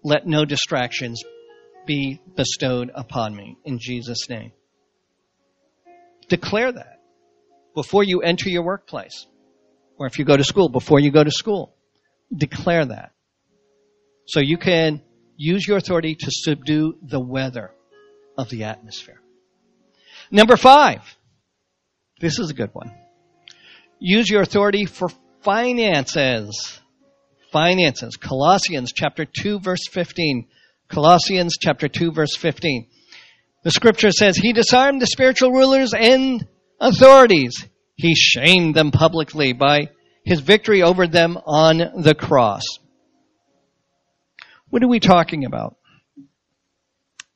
Let 0.02 0.26
no 0.26 0.44
distractions 0.44 1.22
be 1.86 2.20
bestowed 2.36 2.90
upon 2.94 3.34
me 3.34 3.58
in 3.64 3.78
Jesus' 3.78 4.28
name. 4.28 4.52
Declare 6.28 6.72
that 6.72 7.00
before 7.74 8.02
you 8.02 8.22
enter 8.22 8.48
your 8.48 8.62
workplace 8.62 9.26
or 9.96 10.06
if 10.06 10.18
you 10.18 10.24
go 10.24 10.36
to 10.36 10.44
school, 10.44 10.68
before 10.68 11.00
you 11.00 11.10
go 11.10 11.22
to 11.22 11.30
school. 11.30 11.74
Declare 12.34 12.86
that. 12.86 13.12
So 14.26 14.40
you 14.40 14.56
can 14.56 15.02
use 15.36 15.66
your 15.66 15.76
authority 15.76 16.14
to 16.14 16.30
subdue 16.30 16.96
the 17.02 17.20
weather 17.20 17.70
of 18.38 18.48
the 18.48 18.64
atmosphere. 18.64 19.20
Number 20.30 20.56
five. 20.56 21.02
This 22.20 22.38
is 22.38 22.50
a 22.50 22.54
good 22.54 22.70
one. 22.72 22.92
Use 23.98 24.30
your 24.30 24.42
authority 24.42 24.86
for 24.86 25.08
finances. 25.42 26.80
Finances. 27.52 28.16
Colossians 28.16 28.92
chapter 28.92 29.24
2 29.24 29.60
verse 29.60 29.86
15. 29.90 30.48
Colossians 30.88 31.54
chapter 31.60 31.88
2 31.88 32.12
verse 32.12 32.36
15. 32.36 32.88
The 33.64 33.70
scripture 33.70 34.10
says, 34.10 34.36
He 34.36 34.52
disarmed 34.52 35.00
the 35.00 35.06
spiritual 35.06 35.50
rulers 35.50 35.94
and 35.94 36.46
authorities. 36.80 37.66
He 37.96 38.14
shamed 38.14 38.74
them 38.74 38.90
publicly 38.90 39.52
by 39.52 39.88
his 40.24 40.40
victory 40.40 40.82
over 40.82 41.06
them 41.06 41.38
on 41.46 41.78
the 41.96 42.14
cross. 42.14 42.62
What 44.68 44.82
are 44.82 44.88
we 44.88 45.00
talking 45.00 45.44
about? 45.44 45.76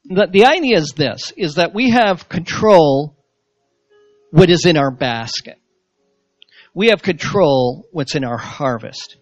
The, 0.04 0.28
the 0.30 0.46
idea 0.46 0.78
is 0.78 0.94
this, 0.96 1.32
is 1.36 1.54
that 1.54 1.74
we 1.74 1.90
have 1.90 2.28
control 2.28 3.16
what 4.30 4.50
is 4.50 4.66
in 4.66 4.76
our 4.76 4.90
basket. 4.90 5.58
We 6.74 6.88
have 6.88 7.02
control 7.02 7.86
what's 7.92 8.14
in 8.14 8.24
our 8.24 8.38
harvest. 8.38 9.16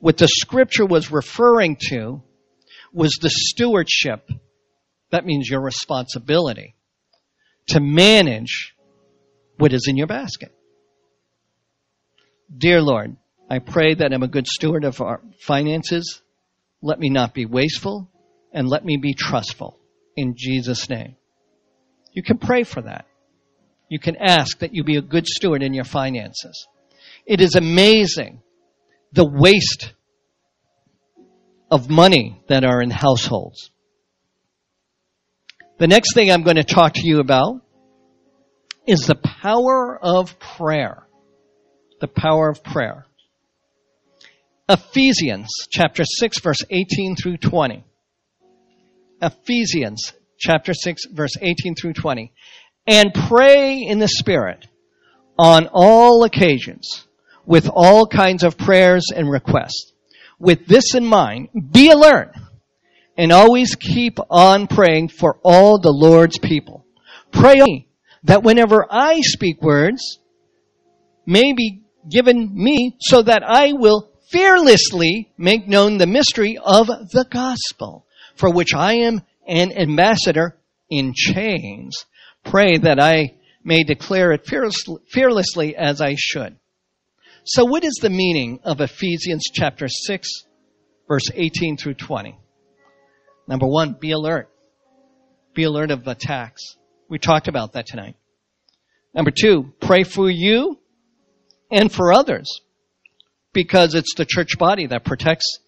What 0.00 0.18
the 0.18 0.28
scripture 0.28 0.86
was 0.86 1.10
referring 1.10 1.76
to 1.88 2.22
was 2.94 3.18
the 3.20 3.30
stewardship. 3.30 4.30
That 5.10 5.26
means 5.26 5.48
your 5.48 5.60
responsibility 5.60 6.76
to 7.68 7.80
manage 7.80 8.74
what 9.58 9.72
is 9.72 9.86
in 9.88 9.96
your 9.96 10.06
basket. 10.06 10.52
Dear 12.56 12.80
Lord, 12.80 13.16
I 13.50 13.58
pray 13.58 13.94
that 13.94 14.12
I'm 14.12 14.22
a 14.22 14.28
good 14.28 14.46
steward 14.46 14.84
of 14.84 15.00
our 15.00 15.20
finances 15.40 16.22
let 16.84 17.00
me 17.00 17.08
not 17.08 17.32
be 17.32 17.46
wasteful 17.46 18.10
and 18.52 18.68
let 18.68 18.84
me 18.84 18.98
be 18.98 19.14
trustful 19.14 19.80
in 20.16 20.34
Jesus' 20.36 20.90
name. 20.90 21.16
You 22.12 22.22
can 22.22 22.36
pray 22.36 22.62
for 22.62 22.82
that. 22.82 23.06
You 23.88 23.98
can 23.98 24.16
ask 24.16 24.58
that 24.58 24.74
you 24.74 24.84
be 24.84 24.98
a 24.98 25.02
good 25.02 25.26
steward 25.26 25.62
in 25.62 25.72
your 25.72 25.84
finances. 25.84 26.68
It 27.24 27.40
is 27.40 27.54
amazing 27.54 28.42
the 29.12 29.24
waste 29.24 29.94
of 31.74 31.90
money 31.90 32.40
that 32.46 32.62
are 32.62 32.80
in 32.80 32.88
households. 32.88 33.72
The 35.80 35.88
next 35.88 36.14
thing 36.14 36.30
I'm 36.30 36.44
going 36.44 36.54
to 36.54 36.62
talk 36.62 36.92
to 36.94 37.04
you 37.04 37.18
about 37.18 37.62
is 38.86 39.00
the 39.00 39.16
power 39.16 39.98
of 40.00 40.38
prayer. 40.38 41.02
The 42.00 42.06
power 42.06 42.48
of 42.48 42.62
prayer. 42.62 43.06
Ephesians 44.68 45.48
chapter 45.68 46.04
6 46.04 46.40
verse 46.40 46.62
18 46.70 47.16
through 47.16 47.38
20. 47.38 47.84
Ephesians 49.20 50.12
chapter 50.38 50.74
6 50.74 51.06
verse 51.12 51.36
18 51.40 51.74
through 51.74 51.94
20. 51.94 52.32
And 52.86 53.12
pray 53.12 53.78
in 53.78 53.98
the 53.98 54.06
Spirit 54.06 54.64
on 55.36 55.68
all 55.72 56.22
occasions 56.22 57.04
with 57.44 57.68
all 57.68 58.06
kinds 58.06 58.44
of 58.44 58.56
prayers 58.56 59.06
and 59.12 59.28
requests. 59.28 59.93
With 60.38 60.66
this 60.66 60.94
in 60.94 61.06
mind, 61.06 61.48
be 61.72 61.90
alert 61.90 62.34
and 63.16 63.32
always 63.32 63.76
keep 63.76 64.18
on 64.30 64.66
praying 64.66 65.08
for 65.08 65.38
all 65.44 65.78
the 65.78 65.92
Lord's 65.92 66.38
people. 66.38 66.84
Pray 67.30 67.86
that 68.24 68.42
whenever 68.42 68.86
I 68.90 69.20
speak 69.20 69.62
words 69.62 70.18
may 71.26 71.52
be 71.52 71.82
given 72.10 72.50
me 72.52 72.96
so 73.00 73.22
that 73.22 73.42
I 73.44 73.72
will 73.72 74.10
fearlessly 74.30 75.32
make 75.38 75.68
known 75.68 75.98
the 75.98 76.06
mystery 76.06 76.58
of 76.58 76.86
the 76.86 77.26
gospel 77.30 78.06
for 78.36 78.50
which 78.50 78.74
I 78.74 78.94
am 78.94 79.22
an 79.46 79.72
ambassador 79.72 80.56
in 80.90 81.12
chains. 81.14 82.04
Pray 82.44 82.78
that 82.78 83.00
I 83.00 83.34
may 83.62 83.84
declare 83.84 84.32
it 84.32 84.46
fearlessly 84.46 85.76
as 85.76 86.00
I 86.00 86.14
should. 86.18 86.56
So 87.44 87.66
what 87.66 87.84
is 87.84 87.98
the 88.00 88.08
meaning 88.08 88.60
of 88.64 88.80
Ephesians 88.80 89.44
chapter 89.52 89.86
6 89.86 90.28
verse 91.06 91.28
18 91.34 91.76
through 91.76 91.94
20? 91.94 92.38
Number 93.46 93.66
one, 93.66 93.96
be 94.00 94.12
alert. 94.12 94.48
Be 95.54 95.64
alert 95.64 95.90
of 95.90 96.06
attacks. 96.06 96.76
We 97.08 97.18
talked 97.18 97.46
about 97.46 97.74
that 97.74 97.86
tonight. 97.86 98.16
Number 99.14 99.30
two, 99.30 99.74
pray 99.80 100.04
for 100.04 100.30
you 100.30 100.78
and 101.70 101.92
for 101.92 102.14
others 102.14 102.48
because 103.52 103.94
it's 103.94 104.14
the 104.16 104.24
church 104.24 104.58
body 104.58 104.86
that 104.86 105.04
protects 105.04 105.58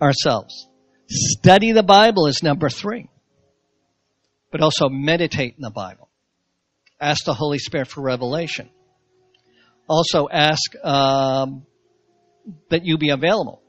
ourselves. 0.00 0.66
Study 1.08 1.72
the 1.72 1.82
Bible 1.82 2.26
is 2.26 2.42
number 2.42 2.70
three, 2.70 3.10
but 4.50 4.62
also 4.62 4.88
meditate 4.88 5.54
in 5.56 5.62
the 5.62 5.70
Bible. 5.70 6.08
Ask 6.98 7.26
the 7.26 7.34
Holy 7.34 7.58
Spirit 7.58 7.88
for 7.88 8.00
revelation. 8.00 8.70
Also 9.88 10.28
ask 10.28 10.74
um, 10.84 11.64
that 12.70 12.84
you 12.84 12.98
be 12.98 13.10
available 13.10 13.62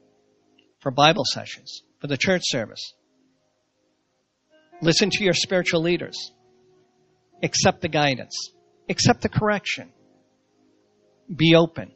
for 0.80 0.90
Bible 0.90 1.24
sessions, 1.24 1.82
for 2.00 2.06
the 2.06 2.16
church 2.16 2.42
service. 2.44 2.94
Listen 4.80 5.10
to 5.10 5.24
your 5.24 5.34
spiritual 5.34 5.82
leaders. 5.82 6.32
Accept 7.42 7.80
the 7.80 7.88
guidance. 7.88 8.50
Accept 8.88 9.22
the 9.22 9.28
correction. 9.28 9.92
Be 11.34 11.54
open. 11.54 11.92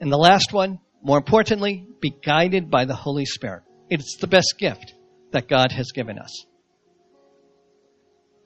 And 0.00 0.10
the 0.10 0.18
last 0.18 0.52
one, 0.52 0.80
more 1.02 1.18
importantly, 1.18 1.86
be 2.00 2.10
guided 2.10 2.70
by 2.70 2.84
the 2.84 2.94
Holy 2.94 3.24
Spirit. 3.26 3.62
It's 3.88 4.16
the 4.20 4.26
best 4.26 4.54
gift 4.58 4.94
that 5.32 5.48
God 5.48 5.72
has 5.72 5.92
given 5.92 6.18
us. 6.18 6.46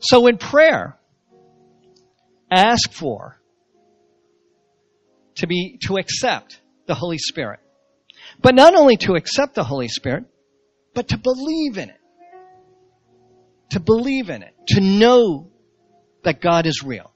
So 0.00 0.26
in 0.26 0.38
prayer, 0.38 0.98
ask 2.50 2.92
for 2.92 3.37
to 5.38 5.46
be, 5.46 5.78
to 5.86 5.96
accept 5.96 6.60
the 6.86 6.94
Holy 6.94 7.18
Spirit. 7.18 7.60
But 8.40 8.54
not 8.54 8.74
only 8.74 8.96
to 8.98 9.14
accept 9.14 9.54
the 9.54 9.64
Holy 9.64 9.88
Spirit, 9.88 10.24
but 10.94 11.08
to 11.08 11.18
believe 11.18 11.78
in 11.78 11.90
it 11.90 11.98
to 13.70 13.80
believe 13.80 14.30
in 14.30 14.42
it, 14.42 14.54
to 14.68 14.80
know 14.80 15.50
that 16.24 16.40
God 16.40 16.66
is 16.66 16.82
real. 16.82 17.12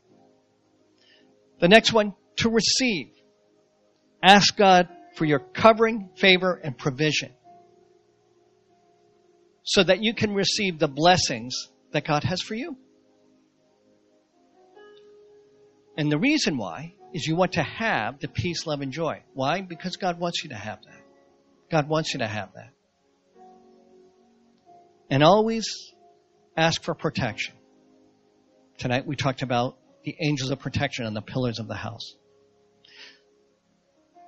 The 1.60 1.68
next 1.68 1.92
one, 1.92 2.14
to 2.36 2.50
receive. 2.50 3.08
Ask 4.22 4.56
God 4.56 4.88
for 5.16 5.24
your 5.24 5.38
covering, 5.38 6.10
favor, 6.16 6.60
and 6.62 6.76
provision 6.76 7.32
so 9.64 9.82
that 9.82 10.02
you 10.02 10.12
can 10.14 10.34
receive 10.34 10.78
the 10.78 10.88
blessings 10.88 11.54
that 11.92 12.04
God 12.04 12.24
has 12.24 12.40
for 12.40 12.54
you. 12.54 12.76
And 15.96 16.10
the 16.10 16.18
reason 16.18 16.56
why 16.56 16.94
is 17.12 17.26
you 17.26 17.36
want 17.36 17.52
to 17.52 17.62
have 17.62 18.20
the 18.20 18.28
peace, 18.28 18.66
love, 18.66 18.80
and 18.80 18.92
joy. 18.92 19.22
Why? 19.34 19.60
Because 19.60 19.96
God 19.96 20.18
wants 20.18 20.42
you 20.42 20.50
to 20.50 20.56
have 20.56 20.82
that. 20.82 21.00
God 21.70 21.88
wants 21.88 22.12
you 22.12 22.20
to 22.20 22.26
have 22.26 22.50
that. 22.54 22.70
And 25.10 25.22
always 25.22 25.92
ask 26.56 26.82
for 26.82 26.94
protection. 26.94 27.54
Tonight 28.78 29.06
we 29.06 29.16
talked 29.16 29.42
about 29.42 29.76
the 30.04 30.16
angels 30.20 30.50
of 30.50 30.58
protection 30.58 31.06
and 31.06 31.14
the 31.14 31.22
pillars 31.22 31.58
of 31.58 31.68
the 31.68 31.74
house. 31.74 32.14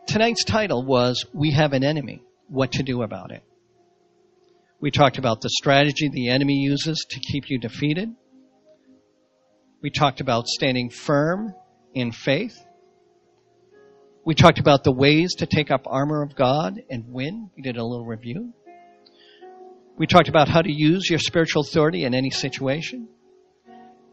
Tonight's 0.07 0.45
title 0.45 0.85
was 0.85 1.25
We 1.33 1.53
Have 1.53 1.73
an 1.73 1.85
Enemy. 1.85 2.23
What 2.49 2.73
to 2.73 2.83
do 2.83 3.03
about 3.03 3.31
it. 3.33 3.43
We 4.81 4.91
talked 4.91 5.17
about 5.17 5.41
the 5.41 5.49
strategy 5.49 6.11
the 6.11 6.29
enemy 6.29 6.57
uses 6.57 7.07
to 7.11 7.21
keep 7.21 7.45
you 7.49 7.59
defeated. 7.59 8.11
We 9.81 9.91
talked 9.91 10.21
about 10.21 10.47
standing 10.47 10.91
firm 10.91 11.55
in 11.95 12.13
faith. 12.13 12.55
We 14.25 14.35
talked 14.35 14.59
about 14.59 14.85
the 14.85 14.93
ways 14.93 15.35
to 15.37 15.47
take 15.47 15.71
up 15.71 15.83
armor 15.87 16.23
of 16.23 16.35
God 16.35 16.81
and 16.89 17.13
win. 17.13 17.51
We 17.55 17.63
did 17.63 17.77
a 17.77 17.85
little 17.85 18.07
review. 18.07 18.55
We 19.99 20.07
talked 20.07 20.29
about 20.29 20.49
how 20.49 20.63
to 20.63 20.73
use 20.73 21.09
your 21.09 21.19
spiritual 21.19 21.63
authority 21.63 22.05
in 22.05 22.15
any 22.15 22.31
situation. 22.31 23.09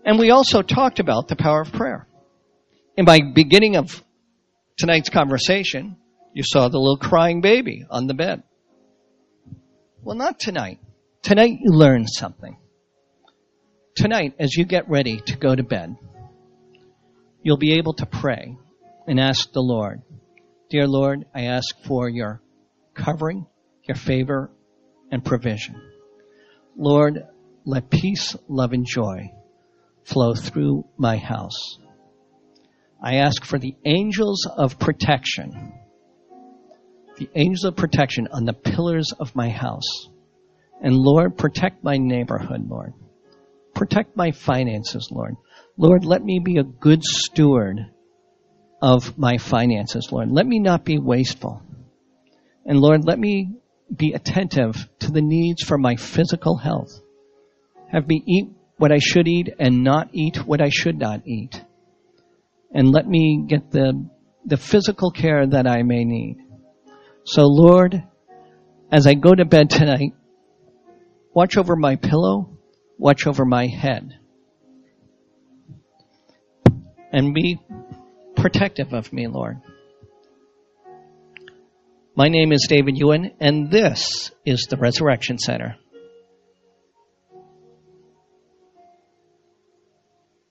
And 0.04 0.19
we 0.19 0.32
also 0.32 0.62
talked 0.62 1.00
about 1.00 1.28
the 1.28 1.38
power 1.38 1.62
of 1.62 1.71
prayer. 1.71 2.08
In 2.97 3.06
my 3.06 3.21
beginning 3.34 3.78
of 3.78 4.04
tonight's 4.78 5.10
conversation, 5.10 5.95
you 6.34 6.43
saw 6.45 6.67
the 6.67 6.78
little 6.78 6.97
crying 6.97 7.39
baby 7.39 7.86
on 7.89 8.08
the 8.08 8.13
bed. 8.13 8.43
Well, 10.04 10.17
not 10.17 10.39
tonight. 10.39 10.80
Tonight 11.21 11.60
you 11.62 11.71
learned 11.71 12.10
something. 12.10 12.58
Tonight, 13.95 14.36
as 14.39 14.56
you 14.56 14.65
get 14.65 14.89
ready 14.89 15.21
to 15.28 15.38
go 15.38 15.56
to 15.56 15.63
bed, 15.63 15.95
you'll 17.43 17.58
be 17.58 17.78
able 17.78 17.93
to 17.93 18.06
pray 18.06 18.58
and 19.08 19.20
ask 19.20 19.52
the 19.52 19.62
Lord, 19.62 20.02
Dear 20.70 20.88
Lord, 20.88 21.26
I 21.36 21.48
ask 21.48 21.76
for 21.86 22.08
your 22.08 22.42
covering, 22.94 23.46
your 23.88 23.96
favor, 23.96 24.52
and 25.12 25.24
provision. 25.24 25.76
Lord, 26.78 27.28
let 27.66 27.90
peace, 27.90 28.36
love, 28.48 28.72
and 28.72 28.86
joy 28.86 29.32
flow 30.04 30.34
through 30.34 30.86
my 30.98 31.18
house. 31.18 31.78
I 33.04 33.16
ask 33.16 33.44
for 33.44 33.60
the 33.60 33.76
angels 33.84 34.46
of 34.46 34.80
protection, 34.80 35.74
the 37.18 37.30
angels 37.36 37.66
of 37.66 37.76
protection 37.76 38.28
on 38.32 38.46
the 38.46 38.54
pillars 38.54 39.12
of 39.20 39.36
my 39.36 39.50
house. 39.50 40.08
And 40.82 40.96
Lord, 40.96 41.38
protect 41.38 41.84
my 41.84 41.98
neighborhood, 41.98 42.68
Lord. 42.68 42.94
Protect 43.76 44.16
my 44.16 44.32
finances, 44.32 45.10
Lord. 45.12 45.36
Lord, 45.78 46.06
let 46.06 46.24
me 46.24 46.40
be 46.40 46.58
a 46.58 46.64
good 46.64 47.04
steward 47.04 47.80
of 48.82 49.17
my 49.17 49.38
finances, 49.38 50.10
Lord. 50.12 50.32
Let 50.32 50.46
me 50.46 50.60
not 50.60 50.84
be 50.84 50.98
wasteful. 50.98 51.62
And 52.65 52.80
Lord, 52.80 53.06
let 53.06 53.20
me 53.20 53.50
be 53.96 54.13
attentive 54.13 54.88
to 55.00 55.12
the 55.12 55.22
needs 55.22 55.63
for 55.63 55.78
my 55.78 55.96
physical 55.96 56.58
health. 56.58 56.91
Have 57.91 58.08
me 58.08 58.24
eat 58.26 58.50
what 58.78 58.91
I 58.91 59.00
should 59.00 59.28
eat 59.28 59.54
and 59.60 59.84
not 59.84 60.10
eat 60.13 60.38
what 60.38 60.62
I 60.62 60.70
should 60.70 60.98
not 60.98 61.28
eat. 61.28 61.62
And 62.74 62.91
let 62.91 63.06
me 63.06 63.46
get 63.48 63.70
the, 63.70 64.08
the 64.46 64.58
physical 64.58 65.12
care 65.12 65.46
that 65.46 65.67
I 65.67 65.84
may 65.84 66.06
need. 66.06 66.38
So 67.24 67.44
Lord, 67.44 68.02
as 68.91 69.06
I 69.06 69.13
go 69.13 69.36
to 69.36 69.46
bed 69.46 69.70
tonight, 69.70 70.13
watch 71.34 71.58
over 71.58 71.76
my 71.76 71.98
pillow, 71.98 72.58
watch 72.98 73.28
over 73.28 73.46
my 73.46 73.67
head, 73.67 74.17
and 77.12 77.34
be 77.34 77.60
protective 78.42 78.94
of 78.94 79.14
me, 79.14 79.28
Lord. 79.28 79.62
My 82.16 82.28
name 82.28 82.52
is 82.52 82.66
David 82.68 82.98
Ewan, 82.98 83.32
and 83.39 83.72
this 83.72 84.32
is 84.46 84.68
the 84.70 84.78
Resurrection 84.78 85.38
Center. 85.38 85.78